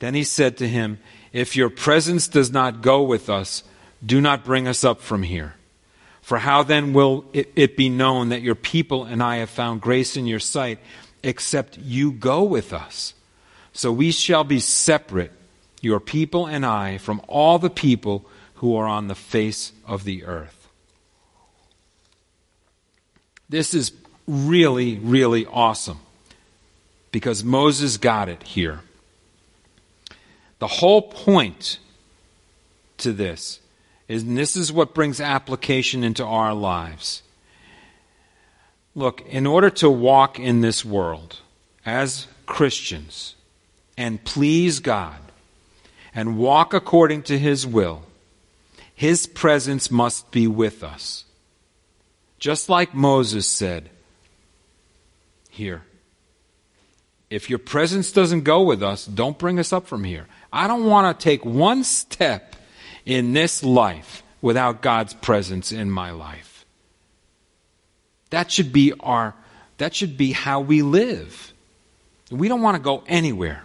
Then 0.00 0.14
he 0.14 0.24
said 0.24 0.56
to 0.58 0.68
him, 0.68 0.98
if 1.32 1.56
your 1.56 1.70
presence 1.70 2.28
does 2.28 2.50
not 2.50 2.82
go 2.82 3.02
with 3.02 3.28
us, 3.28 3.62
do 4.04 4.20
not 4.20 4.44
bring 4.44 4.66
us 4.66 4.84
up 4.84 5.00
from 5.00 5.22
here. 5.22 5.54
For 6.22 6.38
how 6.38 6.62
then 6.62 6.92
will 6.92 7.24
it, 7.32 7.76
be 7.76 7.88
known 7.88 8.30
that 8.30 8.42
your 8.42 8.54
people 8.54 9.04
and 9.04 9.22
I 9.22 9.36
have 9.36 9.50
found 9.50 9.80
grace 9.80 10.16
in 10.16 10.26
your 10.26 10.40
sight, 10.40 10.78
except 11.22 11.78
you 11.78 12.12
go 12.12 12.42
with 12.42 12.72
us? 12.72 13.14
So 13.78 13.92
we 13.92 14.10
shall 14.10 14.42
be 14.42 14.58
separate, 14.58 15.30
your 15.80 16.00
people 16.00 16.46
and 16.46 16.66
I, 16.66 16.98
from 16.98 17.22
all 17.28 17.60
the 17.60 17.70
people 17.70 18.26
who 18.54 18.74
are 18.74 18.88
on 18.88 19.06
the 19.06 19.14
face 19.14 19.70
of 19.86 20.02
the 20.02 20.24
earth. 20.24 20.66
This 23.48 23.74
is 23.74 23.92
really, 24.26 24.98
really 24.98 25.46
awesome 25.46 26.00
because 27.12 27.44
Moses 27.44 27.98
got 27.98 28.28
it 28.28 28.42
here. 28.42 28.80
The 30.58 30.66
whole 30.66 31.02
point 31.02 31.78
to 32.96 33.12
this 33.12 33.60
is, 34.08 34.24
and 34.24 34.36
this 34.36 34.56
is 34.56 34.72
what 34.72 34.92
brings 34.92 35.20
application 35.20 36.02
into 36.02 36.24
our 36.24 36.52
lives. 36.52 37.22
Look, 38.96 39.20
in 39.28 39.46
order 39.46 39.70
to 39.70 39.88
walk 39.88 40.40
in 40.40 40.62
this 40.62 40.84
world 40.84 41.36
as 41.86 42.26
Christians 42.44 43.36
and 43.98 44.22
please 44.22 44.78
God 44.78 45.18
and 46.14 46.38
walk 46.38 46.72
according 46.72 47.24
to 47.24 47.38
His 47.38 47.66
will, 47.66 48.04
His 48.94 49.26
presence 49.26 49.90
must 49.90 50.30
be 50.30 50.46
with 50.46 50.82
us. 50.82 51.24
Just 52.38 52.70
like 52.70 52.94
Moses 52.94 53.46
said 53.46 53.90
here. 55.50 55.82
If 57.28 57.50
your 57.50 57.58
presence 57.58 58.12
doesn't 58.12 58.42
go 58.42 58.62
with 58.62 58.82
us, 58.82 59.04
don't 59.04 59.36
bring 59.36 59.58
us 59.58 59.72
up 59.72 59.86
from 59.86 60.04
here. 60.04 60.26
I 60.50 60.66
don't 60.66 60.86
want 60.86 61.18
to 61.18 61.22
take 61.22 61.44
one 61.44 61.84
step 61.84 62.56
in 63.04 63.32
this 63.32 63.62
life 63.62 64.22
without 64.40 64.80
God's 64.80 65.12
presence 65.12 65.72
in 65.72 65.90
my 65.90 66.12
life. 66.12 66.64
That 68.30 68.50
should 68.50 68.72
be 68.72 68.92
our 69.00 69.34
that 69.78 69.94
should 69.94 70.16
be 70.16 70.32
how 70.32 70.60
we 70.60 70.82
live. 70.82 71.52
We 72.30 72.48
don't 72.48 72.62
want 72.62 72.76
to 72.76 72.82
go 72.82 73.02
anywhere 73.06 73.62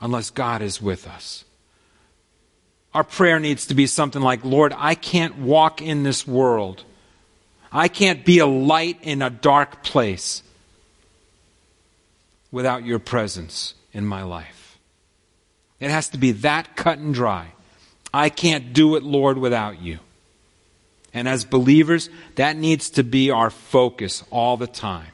unless 0.00 0.30
God 0.30 0.62
is 0.62 0.80
with 0.80 1.06
us. 1.06 1.44
Our 2.92 3.04
prayer 3.04 3.38
needs 3.38 3.66
to 3.66 3.74
be 3.74 3.86
something 3.86 4.22
like, 4.22 4.44
Lord, 4.44 4.74
I 4.76 4.94
can't 4.94 5.38
walk 5.38 5.80
in 5.80 6.02
this 6.02 6.26
world. 6.26 6.82
I 7.70 7.88
can't 7.88 8.24
be 8.24 8.40
a 8.40 8.46
light 8.46 8.98
in 9.02 9.22
a 9.22 9.30
dark 9.30 9.84
place 9.84 10.42
without 12.50 12.84
your 12.84 12.98
presence 12.98 13.74
in 13.92 14.04
my 14.04 14.22
life. 14.22 14.78
It 15.78 15.90
has 15.90 16.08
to 16.10 16.18
be 16.18 16.32
that 16.32 16.76
cut 16.76 16.98
and 16.98 17.14
dry. 17.14 17.52
I 18.12 18.28
can't 18.28 18.72
do 18.72 18.96
it, 18.96 19.04
Lord, 19.04 19.38
without 19.38 19.80
you. 19.80 20.00
And 21.14 21.28
as 21.28 21.44
believers, 21.44 22.10
that 22.34 22.56
needs 22.56 22.90
to 22.90 23.04
be 23.04 23.30
our 23.30 23.50
focus 23.50 24.24
all 24.30 24.56
the 24.56 24.66
time. 24.66 25.12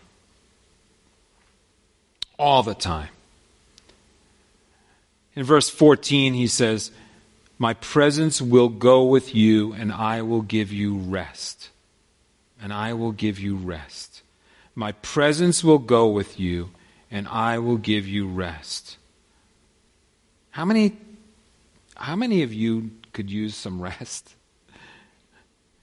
All 2.39 2.63
the 2.63 2.75
time. 2.75 3.09
In 5.37 5.45
verse 5.45 5.69
14, 5.69 6.33
he 6.33 6.47
says, 6.47 6.91
My 7.59 7.75
presence 7.75 8.41
will 8.41 8.71
go 8.71 9.05
with 9.05 9.35
you, 9.35 9.75
and 9.75 9.93
I 9.93 10.23
will 10.23 10.41
give 10.41 10.73
you 10.73 10.97
rest. 10.97 11.69
And 12.61 12.73
I 12.73 12.95
will 12.95 13.13
give 13.13 13.39
you 13.39 13.55
rest. 13.55 14.23
My 14.75 14.93
presence 14.93 15.63
will 15.63 15.79
go 15.79 16.09
with 16.09 16.41
you, 16.41 16.71
and 17.11 17.29
I 17.29 17.59
will 17.59 17.77
give 17.77 18.07
you 18.07 18.27
rest. 18.27 18.97
How 20.51 20.65
many, 20.65 20.97
how 21.97 22.17
many 22.17 22.43
of 22.43 22.55
you 22.55 22.91
could 23.13 23.31
use 23.31 23.55
some 23.55 23.81
rest? 23.81 24.35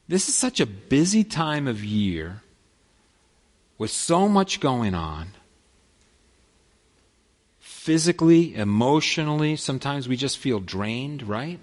This 0.07 0.27
is 0.27 0.35
such 0.35 0.59
a 0.59 0.65
busy 0.65 1.23
time 1.23 1.67
of 1.67 1.83
year 1.83 2.41
with 3.77 3.91
so 3.91 4.27
much 4.27 4.59
going 4.59 4.95
on. 4.95 5.27
Physically, 7.83 8.55
emotionally, 8.55 9.57
sometimes 9.57 10.07
we 10.07 10.15
just 10.15 10.37
feel 10.37 10.61
drained, 10.61 11.27
right? 11.27 11.59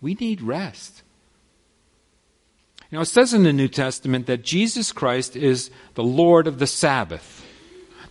We 0.00 0.14
need 0.14 0.40
rest. 0.40 1.02
Know, 2.90 3.02
it 3.02 3.04
says 3.04 3.34
in 3.34 3.42
the 3.42 3.52
New 3.52 3.68
Testament 3.68 4.24
that 4.24 4.42
Jesus 4.42 4.90
Christ 4.90 5.36
is 5.36 5.70
the 5.96 6.02
Lord 6.02 6.46
of 6.46 6.58
the 6.58 6.66
Sabbath. 6.66 7.44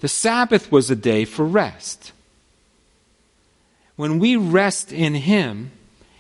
The 0.02 0.08
Sabbath 0.08 0.72
was 0.72 0.92
a 0.92 0.96
day 0.96 1.26
for 1.26 1.44
rest. 1.44 2.12
When 3.96 4.20
we 4.20 4.36
rest 4.36 4.94
in 4.94 5.16
Him, 5.16 5.72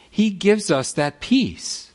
He 0.10 0.32
gives 0.32 0.72
us 0.72 0.94
that 0.94 1.20
peace. 1.20 1.91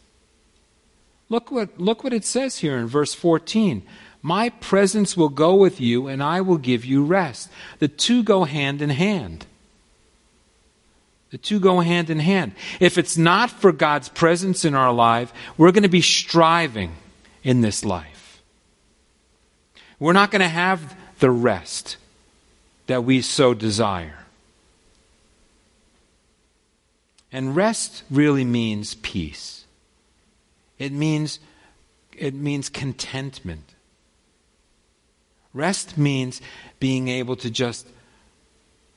Look 1.28 1.50
what, 1.50 1.80
look 1.80 2.04
what 2.04 2.12
it 2.12 2.24
says 2.24 2.58
here 2.58 2.76
in 2.76 2.86
verse 2.86 3.14
14. 3.14 3.82
My 4.26 4.48
presence 4.48 5.16
will 5.16 5.28
go 5.28 5.54
with 5.54 5.80
you, 5.80 6.08
and 6.08 6.20
I 6.20 6.40
will 6.40 6.58
give 6.58 6.84
you 6.84 7.04
rest. 7.04 7.48
The 7.78 7.86
two 7.86 8.24
go 8.24 8.42
hand 8.42 8.82
in 8.82 8.90
hand. 8.90 9.46
The 11.30 11.38
two 11.38 11.60
go 11.60 11.78
hand 11.78 12.10
in 12.10 12.18
hand. 12.18 12.56
If 12.80 12.98
it's 12.98 13.16
not 13.16 13.52
for 13.52 13.70
God's 13.70 14.08
presence 14.08 14.64
in 14.64 14.74
our 14.74 14.92
life, 14.92 15.32
we're 15.56 15.70
going 15.70 15.84
to 15.84 15.88
be 15.88 16.00
striving 16.00 16.94
in 17.44 17.60
this 17.60 17.84
life. 17.84 18.42
We're 20.00 20.12
not 20.12 20.32
going 20.32 20.42
to 20.42 20.48
have 20.48 20.96
the 21.20 21.30
rest 21.30 21.96
that 22.88 23.04
we 23.04 23.22
so 23.22 23.54
desire. 23.54 24.26
And 27.30 27.54
rest 27.54 28.02
really 28.10 28.44
means 28.44 28.96
peace. 28.96 29.66
It 30.80 30.90
means 30.90 31.38
it 32.12 32.34
means 32.34 32.68
contentment. 32.68 33.75
Rest 35.56 35.96
means 35.96 36.42
being 36.78 37.08
able 37.08 37.34
to 37.36 37.50
just 37.50 37.88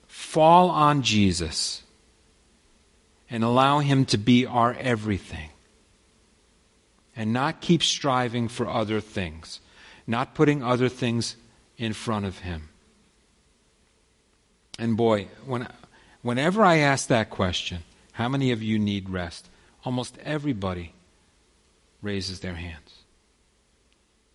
fall 0.08 0.70
on 0.70 1.04
Jesus 1.04 1.84
and 3.30 3.46
allow 3.46 3.80
Him 3.80 4.04
to 4.06 4.18
be 4.18 4.46
our 4.46 4.74
everything. 4.74 5.52
And 7.16 7.32
not 7.32 7.62
keep 7.62 7.82
striving 7.82 8.50
for 8.50 8.68
other 8.68 9.00
things, 9.00 9.62
not 10.06 10.36
putting 10.36 10.62
other 10.62 10.90
things 10.90 11.38
in 11.78 11.94
front 11.94 12.26
of 12.26 12.40
Him. 12.40 12.68
And 14.78 14.98
boy, 14.98 15.28
when, 15.46 15.66
whenever 16.22 16.64
I 16.64 16.78
ask 16.78 17.08
that 17.08 17.30
question, 17.30 17.84
how 18.14 18.28
many 18.28 18.52
of 18.52 18.62
you 18.62 18.78
need 18.78 19.10
rest? 19.10 19.48
Almost 19.86 20.18
everybody 20.26 20.94
raises 22.02 22.42
their 22.42 22.56
hands. 22.56 23.04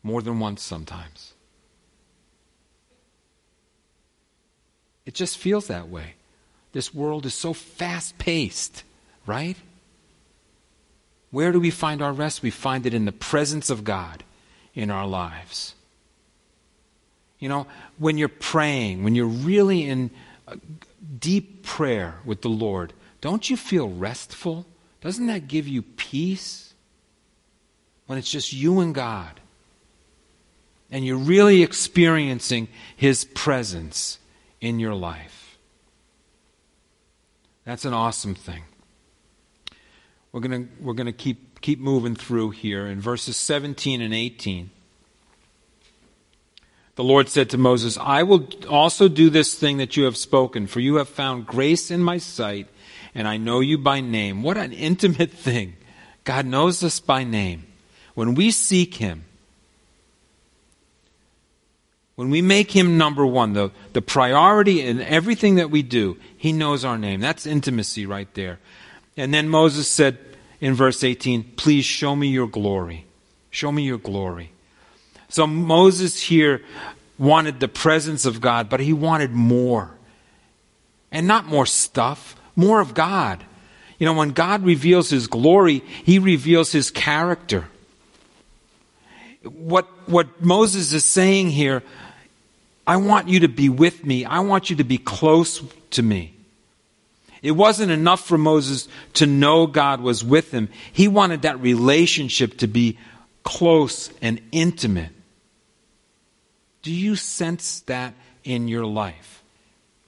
More 0.03 0.23
than 0.23 0.41
once 0.41 0.63
sometimes. 0.63 1.34
It 5.07 5.15
just 5.15 5.39
feels 5.39 5.67
that 5.67 5.89
way. 5.89 6.15
This 6.73 6.95
world 6.95 7.27
is 7.27 7.35
so 7.35 7.53
fast 7.53 8.19
paced, 8.19 8.83
right? 9.27 9.57
Where 11.31 11.53
do 11.53 11.61
we 11.61 11.71
find 11.71 12.03
our 12.03 12.13
rest? 12.13 12.43
We 12.43 12.51
find 12.51 12.87
it 12.87 12.95
in 12.95 13.05
the 13.05 13.13
presence 13.13 13.71
of 13.71 13.85
God 13.85 14.25
in 14.75 14.91
our 14.91 15.07
lives. 15.07 15.75
You 17.39 17.49
know, 17.49 17.67
when 17.99 18.19
you're 18.19 18.29
praying, 18.29 19.05
when 19.05 19.15
you're 19.15 19.27
really 19.27 19.85
in 19.85 20.11
deep 21.19 21.65
prayer 21.65 22.15
with 22.25 22.43
the 22.43 22.49
Lord, 22.49 22.93
don't 23.21 23.49
you 23.49 23.57
feel 23.57 23.89
restful? 23.89 24.67
Doesn't 25.01 25.27
that 25.27 25.49
give 25.49 25.69
you 25.69 25.83
peace? 25.83 26.73
When 28.07 28.19
it's 28.19 28.31
just 28.31 28.53
you 28.53 28.81
and 28.81 28.95
God, 28.95 29.41
and 30.91 31.05
you're 31.05 31.17
really 31.17 31.63
experiencing 31.63 32.69
His 32.97 33.25
presence 33.25 34.19
in 34.65 34.81
your 34.81 34.95
life. 34.95 35.59
That's 37.65 37.85
an 37.85 37.93
awesome 37.93 38.35
thing. 38.35 38.63
We're 40.33 40.41
going 40.41 40.69
we're 40.81 40.95
going 40.95 41.07
to 41.07 41.13
keep, 41.13 41.61
keep 41.61 41.79
moving 41.79 42.17
through 42.17 42.51
here 42.51 42.87
in 42.87 43.01
verses 43.01 43.37
17 43.37 44.01
and 44.01 44.13
18. 44.13 44.71
The 46.97 47.05
Lord 47.05 47.29
said 47.29 47.51
to 47.51 47.59
Moses, 47.59 47.99
I 47.99 48.23
will 48.23 48.49
also 48.69 49.09
do 49.09 49.29
this 49.29 49.55
thing 49.55 49.79
that 49.79 49.97
you 49.97 50.05
have 50.05 50.17
spoken, 50.17 50.67
for 50.67 50.81
you 50.81 50.97
have 50.97 51.09
found 51.09 51.47
grace 51.47 51.91
in 51.91 52.01
my 52.01 52.19
sight, 52.19 52.69
and 53.15 53.27
I 53.27 53.37
know 53.37 53.61
you 53.61 53.79
by 53.79 54.01
name. 54.01 54.43
What 54.43 54.57
an 54.57 54.73
intimate 54.73 55.31
thing. 55.31 55.77
God 56.23 56.47
knows 56.47 56.83
us 56.83 57.01
by 57.01 57.25
name. 57.25 57.67
When 58.15 58.35
we 58.35 58.51
seek 58.51 58.95
Him, 58.95 59.25
when 62.17 62.31
we 62.31 62.43
make 62.43 62.71
him 62.71 62.97
number 62.97 63.27
one, 63.27 63.55
the, 63.55 63.71
the 63.93 64.03
priority 64.03 64.83
in 64.83 65.01
everything 65.01 65.57
that 65.57 65.71
we 65.71 65.83
do, 65.83 66.17
he 66.37 66.53
knows 66.53 66.85
our 66.85 66.97
name. 66.97 67.21
That's 67.21 67.47
intimacy 67.47 68.07
right 68.07 68.33
there. 68.35 68.61
And 69.17 69.35
then 69.35 69.49
Moses 69.49 69.89
said 69.89 70.19
in 70.61 70.75
verse 70.75 71.03
18, 71.03 71.43
Please 71.57 71.85
show 71.85 72.15
me 72.15 72.29
your 72.29 72.47
glory. 72.47 73.07
Show 73.51 73.73
me 73.73 73.83
your 73.83 73.99
glory. 73.99 74.53
So 75.29 75.47
Moses 75.47 76.21
here 76.21 76.63
wanted 77.19 77.59
the 77.59 77.69
presence 77.69 78.27
of 78.27 78.41
God, 78.41 78.69
but 78.69 78.81
he 78.81 78.93
wanted 78.93 79.33
more. 79.33 79.91
And 81.11 81.27
not 81.27 81.47
more 81.47 81.67
stuff, 81.67 82.37
more 82.55 82.81
of 82.81 82.95
God. 82.95 83.45
You 83.99 84.07
know, 84.07 84.15
when 84.15 84.31
God 84.31 84.65
reveals 84.65 85.11
his 85.11 85.27
glory, 85.27 85.79
he 86.05 86.19
reveals 86.19 86.73
his 86.73 86.91
character. 86.91 87.67
What, 89.43 89.87
what 90.09 90.43
Moses 90.43 90.93
is 90.93 91.05
saying 91.05 91.51
here 91.51 91.83
I 92.87 92.97
want 92.97 93.29
you 93.29 93.41
to 93.41 93.49
be 93.49 93.69
with 93.69 94.05
me. 94.05 94.25
I 94.25 94.41
want 94.41 94.71
you 94.71 94.77
to 94.77 94.85
be 94.85 94.99
close 94.99 95.63
to 95.91 96.03
me. 96.03 96.35
It 97.43 97.53
wasn't 97.53 97.91
enough 97.91 98.27
for 98.27 98.39
Moses 98.39 98.89
to 99.15 99.27
know 99.27 99.67
God 99.67 100.01
was 100.01 100.25
with 100.25 100.51
him. 100.51 100.69
He 100.93 101.09
wanted 101.09 101.43
that 101.43 101.61
relationship 101.61 102.59
to 102.59 102.67
be 102.67 102.99
close 103.43 104.11
and 104.23 104.41
intimate. 104.51 105.11
Do 106.83 106.91
you 106.91 107.17
sense 107.17 107.81
that 107.81 108.15
in 108.45 108.69
your 108.69 108.87
life, 108.87 109.43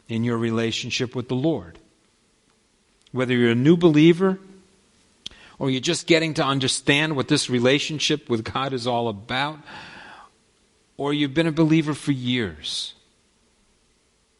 in 0.08 0.24
your 0.24 0.38
relationship 0.38 1.14
with 1.14 1.28
the 1.28 1.34
Lord? 1.34 1.78
Whether 3.12 3.34
you're 3.34 3.52
a 3.52 3.54
new 3.54 3.76
believer 3.76 4.38
or 5.58 5.70
you're 5.70 5.80
just 5.80 6.06
getting 6.06 6.34
to 6.34 6.44
understand 6.44 7.16
what 7.16 7.28
this 7.28 7.48
relationship 7.48 8.28
with 8.28 8.50
God 8.50 8.72
is 8.72 8.86
all 8.86 9.08
about, 9.08 9.58
or 10.96 11.12
you've 11.12 11.34
been 11.34 11.46
a 11.46 11.52
believer 11.52 11.94
for 11.94 12.12
years, 12.12 12.94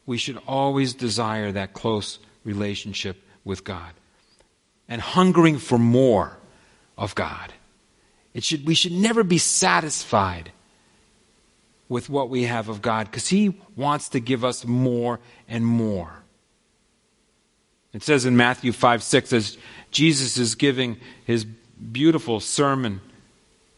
we 0.07 0.19
should 0.19 0.39
always 0.47 0.95
desire 0.95 1.53
that 1.53 1.73
close 1.73 2.19
relationship 2.45 3.17
with 3.45 3.65
God 3.65 3.93
and 4.89 5.01
hungering 5.01 5.59
for 5.59 5.79
more 5.79 6.37
of 6.97 7.15
God. 7.15 7.53
It 8.35 8.45
should, 8.45 8.67
we 8.67 8.75
should 8.75 8.93
never 8.93 9.25
be 9.25 9.39
satisfied 9.39 10.53
with 11.89 12.09
what 12.09 12.29
we 12.29 12.45
have 12.45 12.69
of 12.69 12.83
God 12.83 13.07
because 13.07 13.29
He 13.29 13.61
wants 13.77 14.11
to 14.11 14.21
give 14.21 14.45
us 14.45 14.65
more 14.65 15.21
and 15.49 15.65
more. 15.65 16.23
It 17.93 18.03
says 18.03 18.27
in 18.27 18.37
Matthew 18.37 18.73
5 18.73 19.03
6, 19.03 19.33
as 19.33 19.59
Jesus 19.91 20.37
is 20.37 20.55
giving 20.55 20.99
his 21.25 21.47
beautiful 21.47 22.41
sermon 22.41 23.01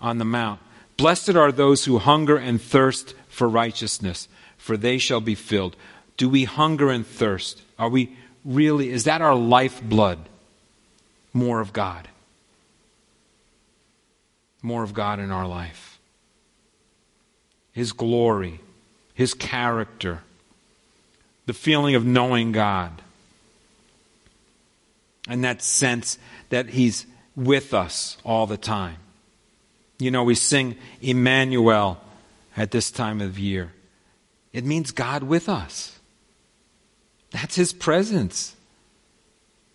on 0.01 0.19
the 0.19 0.25
Mount, 0.25 0.61
Blessed 0.99 1.37
are 1.37 1.53
those 1.53 1.85
who 1.85 1.99
hunger 1.99 2.37
and 2.37 2.61
thirst 2.61 3.15
for 3.29 3.49
righteousness, 3.49 4.29
for 4.57 4.77
they 4.77 4.99
shall 4.99 5.21
be 5.21 5.37
filled. 5.37 5.77
Do 6.17 6.29
we 6.29 6.43
hunger 6.43 6.91
and 6.91 7.07
thirst? 7.07 7.63
Are 7.79 7.89
we 7.89 8.17
really, 8.45 8.91
is 8.91 9.05
that 9.05 9.23
our 9.23 9.37
lifeblood? 9.37 10.19
More 11.33 11.61
of 11.61 11.73
God. 11.73 12.09
More 14.61 14.83
of 14.83 14.93
God 14.93 15.21
in 15.21 15.31
our 15.31 15.47
life. 15.47 16.01
His 17.73 17.93
glory, 17.93 18.59
His 19.15 19.35
character, 19.35 20.23
the 21.47 21.53
feeling 21.53 21.95
of 21.95 22.05
knowing 22.05 22.51
God, 22.51 23.03
and 25.29 25.45
that 25.45 25.63
sense 25.63 26.19
that 26.49 26.71
He's 26.71 27.07
with 27.37 27.73
us 27.73 28.19
all 28.25 28.49
the 28.49 28.57
time. 28.57 28.97
You 29.99 30.11
know, 30.11 30.23
we 30.25 30.35
sing 30.35 30.77
Emmanuel 31.01 32.01
at 32.57 32.71
this 32.71 32.91
time 32.91 33.21
of 33.21 33.39
year. 33.39 33.73
It 34.53 34.65
means 34.65 34.91
God 34.93 35.23
with 35.23 35.49
us. 35.49 35.99
That's 37.31 37.57
His 37.57 37.73
presence 37.73 38.57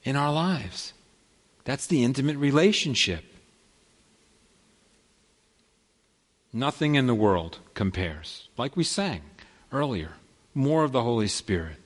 in 0.03 0.15
our 0.15 0.31
lives. 0.31 0.93
That's 1.65 1.87
the 1.87 2.03
intimate 2.03 2.37
relationship. 2.37 3.23
Nothing 6.51 6.95
in 6.95 7.07
the 7.07 7.15
world 7.15 7.59
compares, 7.73 8.47
like 8.57 8.75
we 8.77 8.83
sang 8.83 9.21
earlier. 9.71 10.11
more 10.53 10.83
of 10.83 10.91
the 10.91 11.01
Holy 11.01 11.27
Spirit. 11.27 11.77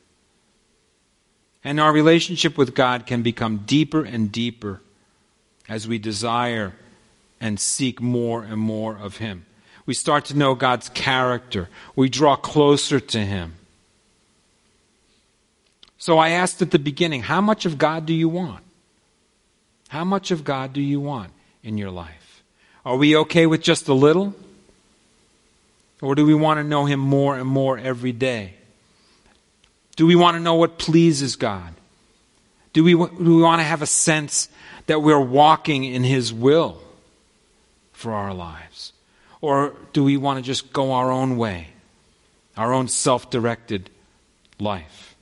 And 1.64 1.80
our 1.80 1.92
relationship 1.92 2.58
with 2.58 2.76
God 2.76 3.06
can 3.06 3.22
become 3.22 3.64
deeper 3.66 4.04
and 4.04 4.32
deeper 4.32 4.82
as 5.68 5.88
we 5.88 5.98
desire 5.98 6.74
and 7.40 7.60
seek 7.60 8.02
more 8.02 8.44
and 8.44 8.60
more 8.60 8.98
of 8.98 9.18
Him. 9.18 9.46
We 9.86 9.94
start 9.94 10.26
to 10.26 10.38
know 10.38 10.56
God's 10.56 10.90
character. 10.90 11.70
We 11.96 12.10
draw 12.10 12.36
closer 12.36 13.00
to 13.00 13.20
Him. 13.20 13.54
So 15.98 16.18
I 16.18 16.30
asked 16.30 16.62
at 16.62 16.72
the 16.72 16.80
beginning, 16.80 17.24
how 17.24 17.42
much 17.42 17.66
of 17.66 17.78
God 17.78 18.06
do 18.06 18.14
you 18.14 18.30
want? 18.30 18.64
How 19.90 20.04
much 20.04 20.32
of 20.32 20.44
God 20.44 20.74
do 20.74 20.82
you 20.82 21.00
want 21.00 21.32
in 21.64 21.78
your 21.78 21.92
life? 21.92 22.44
Are 22.86 22.98
we 22.98 23.16
okay 23.18 23.46
with 23.46 23.62
just 23.62 23.88
a 23.88 23.94
little? 23.94 24.36
Or 26.02 26.16
do 26.16 26.26
we 26.26 26.36
want 26.36 26.60
to 26.60 26.64
know 26.64 26.86
Him 26.86 27.00
more 27.00 27.38
and 27.38 27.48
more 27.48 27.78
every 27.78 28.12
day? 28.12 28.54
Do 29.96 30.06
we 30.06 30.16
want 30.16 30.36
to 30.36 30.40
know 30.40 30.56
what 30.56 30.78
pleases 30.78 31.36
God? 31.36 31.74
Do 32.74 32.84
we, 32.84 32.92
do 32.92 33.36
we 33.36 33.42
want 33.42 33.60
to 33.60 33.66
have 33.66 33.82
a 33.82 33.88
sense 33.88 34.50
that 34.86 35.02
we're 35.02 35.20
walking 35.20 35.84
in 35.84 36.04
His 36.04 36.32
will 36.32 36.82
for 37.98 38.14
our 38.14 38.32
lives? 38.32 38.94
Or 39.42 39.76
do 39.92 40.04
we 40.04 40.18
want 40.18 40.38
to 40.38 40.44
just 40.44 40.72
go 40.72 40.94
our 40.94 41.12
own 41.12 41.36
way, 41.36 41.70
our 42.56 42.72
own 42.72 42.88
self 42.88 43.32
directed 43.32 43.90
life? 44.60 45.16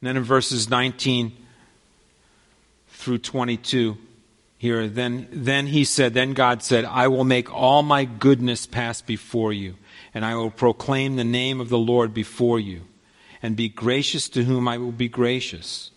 And 0.00 0.08
then 0.08 0.16
in 0.16 0.24
verses 0.24 0.68
19 0.68 1.32
through 2.88 3.18
22, 3.18 3.96
here, 4.58 4.88
then, 4.88 5.28
then 5.30 5.68
he 5.68 5.84
said, 5.84 6.12
then 6.12 6.32
God 6.32 6.62
said, 6.62 6.84
I 6.84 7.06
will 7.06 7.24
make 7.24 7.52
all 7.52 7.82
my 7.82 8.04
goodness 8.04 8.66
pass 8.66 9.00
before 9.00 9.52
you, 9.52 9.76
and 10.12 10.24
I 10.24 10.34
will 10.34 10.50
proclaim 10.50 11.14
the 11.14 11.24
name 11.24 11.60
of 11.60 11.68
the 11.68 11.78
Lord 11.78 12.12
before 12.12 12.58
you, 12.58 12.82
and 13.42 13.54
be 13.54 13.68
gracious 13.68 14.28
to 14.30 14.44
whom 14.44 14.66
I 14.66 14.78
will 14.78 14.92
be 14.92 15.08
gracious. 15.08 15.90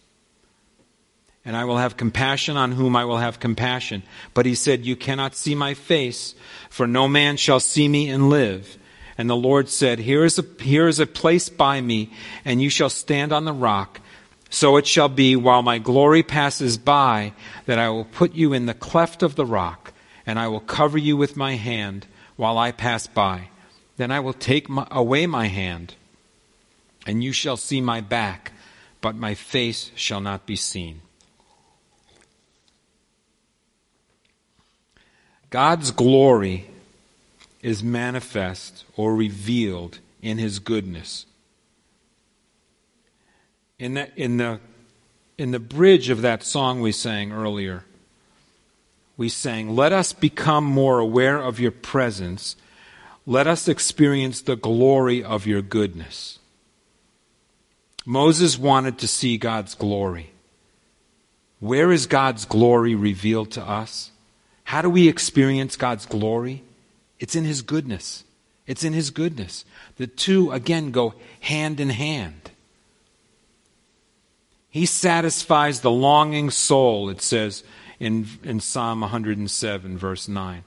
And 1.49 1.57
I 1.57 1.65
will 1.65 1.77
have 1.77 1.97
compassion 1.97 2.57
on 2.57 2.73
whom 2.73 2.95
I 2.95 3.05
will 3.05 3.17
have 3.17 3.39
compassion. 3.39 4.03
But 4.35 4.45
he 4.45 4.53
said, 4.53 4.85
You 4.85 4.95
cannot 4.95 5.33
see 5.33 5.55
my 5.55 5.73
face, 5.73 6.35
for 6.69 6.85
no 6.85 7.07
man 7.07 7.37
shall 7.37 7.59
see 7.59 7.87
me 7.87 8.07
and 8.11 8.29
live. 8.29 8.77
And 9.17 9.27
the 9.27 9.35
Lord 9.35 9.67
said, 9.67 9.97
Here 9.97 10.23
is 10.23 10.37
a, 10.37 10.45
here 10.61 10.87
is 10.87 10.99
a 10.99 11.07
place 11.07 11.49
by 11.49 11.81
me, 11.81 12.11
and 12.45 12.61
you 12.61 12.69
shall 12.69 12.91
stand 12.91 13.33
on 13.33 13.45
the 13.45 13.51
rock. 13.51 13.99
So 14.51 14.77
it 14.77 14.85
shall 14.85 15.09
be 15.09 15.35
while 15.35 15.63
my 15.63 15.79
glory 15.79 16.21
passes 16.21 16.77
by 16.77 17.33
that 17.65 17.79
I 17.79 17.89
will 17.89 18.05
put 18.05 18.35
you 18.35 18.53
in 18.53 18.67
the 18.67 18.75
cleft 18.75 19.23
of 19.23 19.33
the 19.33 19.43
rock, 19.43 19.91
and 20.27 20.37
I 20.37 20.49
will 20.49 20.59
cover 20.59 20.99
you 20.99 21.17
with 21.17 21.35
my 21.35 21.55
hand 21.55 22.05
while 22.35 22.59
I 22.59 22.71
pass 22.71 23.07
by. 23.07 23.49
Then 23.97 24.11
I 24.11 24.19
will 24.19 24.33
take 24.33 24.69
my, 24.69 24.85
away 24.91 25.25
my 25.25 25.47
hand, 25.47 25.95
and 27.07 27.23
you 27.23 27.31
shall 27.31 27.57
see 27.57 27.81
my 27.81 28.01
back, 28.01 28.51
but 29.01 29.15
my 29.15 29.33
face 29.33 29.89
shall 29.95 30.21
not 30.21 30.45
be 30.45 30.55
seen. 30.55 31.01
God's 35.49 35.91
glory 35.91 36.69
is 37.61 37.83
manifest 37.83 38.85
or 38.95 39.15
revealed 39.15 39.99
in 40.21 40.37
his 40.37 40.59
goodness 40.59 41.25
in 43.79 43.93
the, 43.93 44.11
in 44.21 44.37
the, 44.37 44.59
in 45.37 45.51
the 45.51 45.59
bridge 45.59 46.09
of 46.09 46.21
that 46.21 46.43
song 46.43 46.81
we 46.81 46.91
sang 46.91 47.31
earlier, 47.31 47.85
we 49.17 49.29
sang, 49.29 49.75
Let 49.75 49.93
us 49.93 50.13
become 50.13 50.65
more 50.65 50.99
aware 50.99 51.37
of 51.37 51.59
your 51.59 51.71
presence. 51.71 52.55
Let 53.25 53.47
us 53.47 53.67
experience 53.67 54.41
the 54.41 54.55
glory 54.55 55.23
of 55.23 55.45
your 55.45 55.61
goodness. 55.61 56.39
Moses 58.05 58.57
wanted 58.57 58.97
to 58.99 59.07
see 59.07 59.37
God's 59.37 59.75
glory. 59.75 60.31
Where 61.59 61.91
is 61.91 62.07
God's 62.07 62.45
glory 62.45 62.95
revealed 62.95 63.51
to 63.51 63.61
us? 63.61 64.08
How 64.69 64.83
do 64.83 64.89
we 64.91 65.07
experience 65.07 65.75
God's 65.75 66.05
glory? 66.05 66.61
It's 67.19 67.35
in 67.35 67.43
His 67.43 67.63
goodness. 67.63 68.23
It's 68.67 68.83
in 68.83 68.93
His 68.93 69.09
goodness. 69.09 69.65
The 69.97 70.05
two, 70.05 70.51
again, 70.51 70.91
go 70.91 71.15
hand 71.39 71.79
in 71.79 71.89
hand. 71.89 72.51
He 74.69 74.85
satisfies 74.85 75.81
the 75.81 75.89
longing 75.89 76.51
soul, 76.51 77.09
it 77.09 77.19
says 77.23 77.63
in, 77.99 78.27
in 78.43 78.59
Psalm 78.59 79.01
107, 79.01 79.97
verse 79.97 80.27
9. 80.27 80.63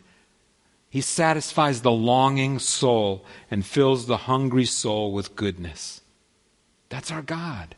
He 0.90 1.00
satisfies 1.00 1.82
the 1.82 1.92
longing 1.92 2.58
soul 2.58 3.24
and 3.52 3.64
fills 3.64 4.06
the 4.06 4.16
hungry 4.16 4.64
soul 4.64 5.12
with 5.12 5.36
goodness. 5.36 6.00
That's 6.88 7.12
our 7.12 7.22
God. 7.22 7.76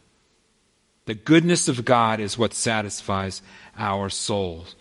The 1.04 1.14
goodness 1.16 1.68
of 1.68 1.84
God 1.84 2.18
is 2.18 2.38
what 2.38 2.54
satisfies 2.54 3.42
our 3.76 4.08
souls. 4.08 4.74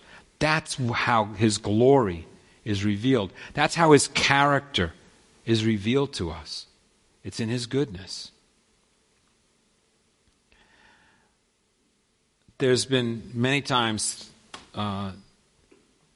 That's 0.43 0.75
how 0.75 1.25
His 1.25 1.57
glory 1.57 2.27
is 2.65 2.83
revealed. 2.83 3.31
That's 3.53 3.75
how 3.75 3.93
His 3.93 4.09
character 4.09 4.91
is 5.45 5.65
revealed 5.65 6.11
to 6.13 6.31
us. 6.31 6.65
It's 7.23 7.39
in 7.39 7.47
His 7.47 7.65
goodness. 7.65 8.33
there's 12.57 12.85
been 12.85 13.21
many 13.33 13.61
times 13.61 14.29
uh, 14.73 15.11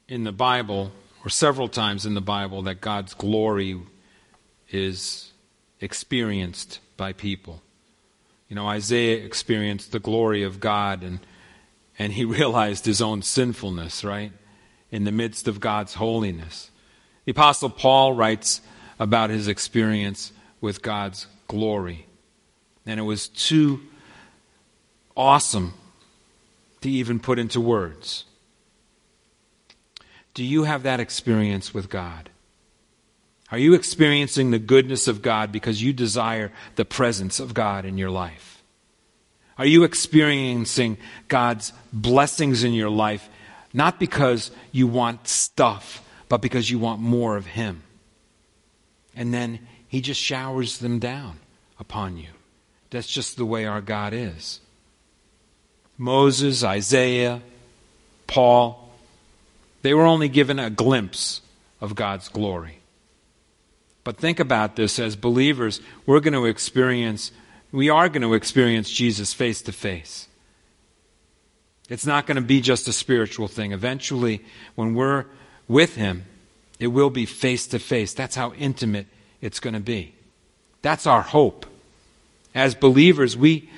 in 0.08 0.24
the 0.24 0.32
Bible, 0.32 0.92
or 1.24 1.28
several 1.28 1.68
times 1.68 2.06
in 2.06 2.14
the 2.14 2.22
Bible, 2.22 2.62
that 2.62 2.80
God's 2.80 3.12
glory 3.12 3.78
is 4.70 5.30
experienced 5.80 6.80
by 6.96 7.12
people. 7.12 7.60
You 8.48 8.56
know, 8.56 8.66
Isaiah 8.66 9.24
experienced 9.24 9.92
the 9.92 9.98
glory 9.98 10.42
of 10.42 10.58
God 10.58 11.02
and, 11.02 11.20
and 11.98 12.12
he 12.12 12.24
realized 12.38 12.86
his 12.86 13.02
own 13.02 13.22
sinfulness, 13.22 14.04
right? 14.04 14.32
In 14.90 15.04
the 15.04 15.12
midst 15.12 15.48
of 15.48 15.60
God's 15.60 15.94
holiness. 15.94 16.70
The 17.24 17.32
Apostle 17.32 17.70
Paul 17.70 18.14
writes 18.14 18.60
about 18.98 19.30
his 19.30 19.48
experience 19.48 20.32
with 20.60 20.82
God's 20.82 21.26
glory. 21.46 22.06
And 22.86 22.98
it 22.98 23.02
was 23.02 23.28
too 23.28 23.80
awesome 25.16 25.74
to 26.80 26.90
even 26.90 27.20
put 27.20 27.38
into 27.38 27.60
words. 27.60 28.24
Do 30.34 30.44
you 30.44 30.64
have 30.64 30.84
that 30.84 31.00
experience 31.00 31.74
with 31.74 31.90
God? 31.90 32.30
Are 33.50 33.58
you 33.58 33.74
experiencing 33.74 34.50
the 34.50 34.58
goodness 34.58 35.08
of 35.08 35.22
God 35.22 35.52
because 35.52 35.82
you 35.82 35.92
desire 35.92 36.52
the 36.76 36.84
presence 36.84 37.40
of 37.40 37.54
God 37.54 37.84
in 37.84 37.98
your 37.98 38.10
life? 38.10 38.57
Are 39.58 39.66
you 39.66 39.84
experiencing 39.84 40.96
God's 41.26 41.72
blessings 41.92 42.64
in 42.64 42.72
your 42.72 42.90
life 42.90 43.28
not 43.74 44.00
because 44.00 44.50
you 44.72 44.86
want 44.86 45.28
stuff, 45.28 46.02
but 46.28 46.40
because 46.40 46.70
you 46.70 46.78
want 46.78 47.00
more 47.00 47.36
of 47.36 47.46
Him? 47.46 47.82
And 49.14 49.34
then 49.34 49.58
He 49.88 50.00
just 50.00 50.20
showers 50.20 50.78
them 50.78 51.00
down 51.00 51.38
upon 51.78 52.16
you. 52.16 52.28
That's 52.90 53.08
just 53.08 53.36
the 53.36 53.44
way 53.44 53.66
our 53.66 53.80
God 53.80 54.14
is. 54.14 54.60
Moses, 55.98 56.62
Isaiah, 56.62 57.42
Paul, 58.28 58.90
they 59.82 59.92
were 59.92 60.06
only 60.06 60.28
given 60.28 60.58
a 60.58 60.70
glimpse 60.70 61.40
of 61.80 61.94
God's 61.94 62.28
glory. 62.28 62.78
But 64.04 64.16
think 64.16 64.40
about 64.40 64.76
this 64.76 64.98
as 64.98 65.16
believers, 65.16 65.80
we're 66.06 66.20
going 66.20 66.32
to 66.32 66.46
experience, 66.46 67.32
we 67.72 67.90
are 67.90 68.08
going 68.08 68.22
to 68.22 68.34
experience 68.34 68.90
Jesus 68.90 69.32
face 69.34 69.62
to 69.62 69.72
face. 69.72 70.28
It's 71.88 72.06
not 72.06 72.26
going 72.26 72.36
to 72.36 72.42
be 72.42 72.60
just 72.60 72.88
a 72.88 72.92
spiritual 72.92 73.48
thing. 73.48 73.72
Eventually, 73.72 74.44
when 74.74 74.94
we're 74.94 75.24
with 75.66 75.96
Him, 75.96 76.24
it 76.78 76.88
will 76.88 77.10
be 77.10 77.26
face 77.26 77.66
to 77.68 77.78
face. 77.78 78.14
That's 78.14 78.36
how 78.36 78.52
intimate 78.54 79.06
it's 79.40 79.60
going 79.60 79.74
to 79.74 79.80
be. 79.80 80.14
That's 80.82 81.06
our 81.06 81.22
hope. 81.22 81.66
As 82.54 82.74
believers, 82.74 83.36
we, 83.36 83.70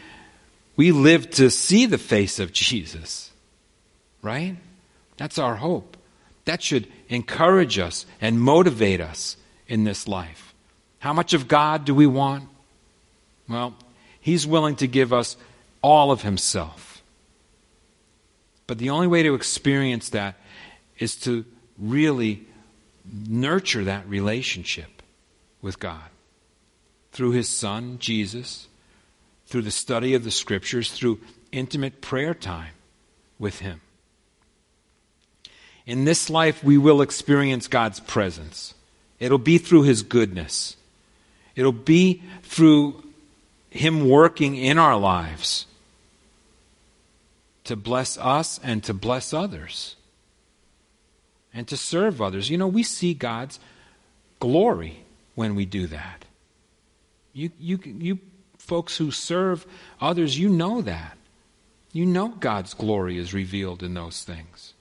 we 0.77 0.93
live 0.93 1.31
to 1.33 1.51
see 1.51 1.87
the 1.87 1.99
face 1.99 2.39
of 2.39 2.53
Jesus, 2.53 3.31
right? 4.23 4.57
That's 5.17 5.39
our 5.39 5.57
hope. 5.57 5.97
That 6.45 6.63
should 6.63 6.89
encourage 7.09 7.79
us 7.79 8.07
and 8.21 8.41
motivate 8.41 9.01
us 9.01 9.37
in 9.69 9.85
this 9.85 10.09
life. 10.09 10.55
How 10.99 11.13
much 11.13 11.33
of 11.33 11.49
God 11.49 11.85
do 11.85 11.95
we 11.95 12.07
want? 12.07 12.50
Well, 13.51 13.75
He's 14.21 14.47
willing 14.47 14.77
to 14.77 14.87
give 14.87 15.13
us 15.13 15.37
all 15.83 16.11
of 16.11 16.23
Himself. 16.23 17.03
But 18.67 18.79
the 18.79 18.91
only 18.91 19.07
way 19.07 19.23
to 19.23 19.35
experience 19.35 20.11
that 20.11 20.37
is 20.99 21.17
to 21.17 21.45
really 21.79 22.47
nurture 23.29 23.85
that 23.85 24.09
relationship 24.09 25.03
with 25.61 25.79
God 25.79 26.09
through 27.13 27.33
His 27.33 27.49
Son, 27.49 27.99
Jesus, 27.99 28.69
through 29.47 29.63
the 29.63 29.71
study 29.71 30.15
of 30.15 30.23
the 30.23 30.31
scriptures, 30.31 30.93
through 30.93 31.19
intimate 31.51 32.01
prayer 32.01 32.35
time 32.35 32.75
with 33.39 33.59
Him. 33.59 33.81
In 35.87 36.05
this 36.05 36.31
life, 36.31 36.63
we 36.63 36.79
will 36.79 37.03
experience 37.03 37.67
God's 37.67 37.99
presence. 37.99 38.75
It'll 39.19 39.39
be 39.39 39.59
through 39.59 39.83
His 39.83 40.03
goodness 40.03 40.77
It'll 41.61 41.73
be 41.73 42.23
through 42.43 43.03
Him 43.71 44.09
working 44.09 44.57
in 44.57 44.79
our 44.79 44.97
lives 44.97 45.67
to 47.65 47.77
bless 47.77 48.19
us 48.19 48.59
and 48.63 48.83
to 48.85 48.93
bless 48.93 49.33
others 49.33 49.97
and 51.55 51.67
to 51.69 51.77
serve 51.77 52.21
others. 52.21 52.51
You 52.51 52.59
know, 52.59 52.67
we 52.67 52.83
see 52.83 53.15
God's 53.15 53.61
glory 54.41 55.05
when 55.35 55.55
we 55.55 55.67
do 55.67 55.87
that. 55.87 56.25
You, 57.33 57.51
you, 57.59 57.79
you 57.85 58.19
folks 58.59 58.97
who 58.97 59.11
serve 59.11 59.67
others, 60.01 60.39
you 60.39 60.49
know 60.49 60.83
that. 60.83 61.17
You 61.93 62.07
know 62.07 62.29
God's 62.29 62.75
glory 62.75 63.19
is 63.19 63.35
revealed 63.35 63.83
in 63.83 63.95
those 63.95 64.23
things. 64.23 64.75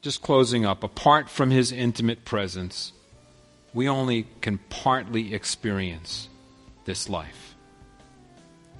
Just 0.00 0.22
closing 0.22 0.64
up, 0.64 0.82
apart 0.82 1.30
from 1.30 1.50
His 1.50 1.72
intimate 1.72 2.24
presence, 2.24 2.92
we 3.74 3.88
only 3.88 4.26
can 4.40 4.58
partly 4.70 5.34
experience 5.34 6.28
this 6.84 7.08
life. 7.08 7.56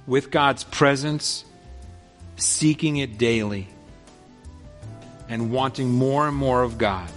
With 0.07 0.31
God's 0.31 0.63
presence, 0.63 1.43
seeking 2.37 2.97
it 2.97 3.17
daily, 3.17 3.67
and 5.27 5.51
wanting 5.51 5.91
more 5.91 6.27
and 6.27 6.37
more 6.37 6.63
of 6.63 6.77
God, 6.77 7.11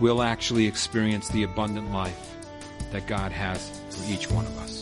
we'll 0.00 0.22
actually 0.22 0.66
experience 0.66 1.28
the 1.28 1.44
abundant 1.44 1.92
life 1.92 2.36
that 2.90 3.06
God 3.06 3.32
has 3.32 3.70
for 3.90 4.12
each 4.12 4.30
one 4.30 4.44
of 4.44 4.58
us. 4.58 4.81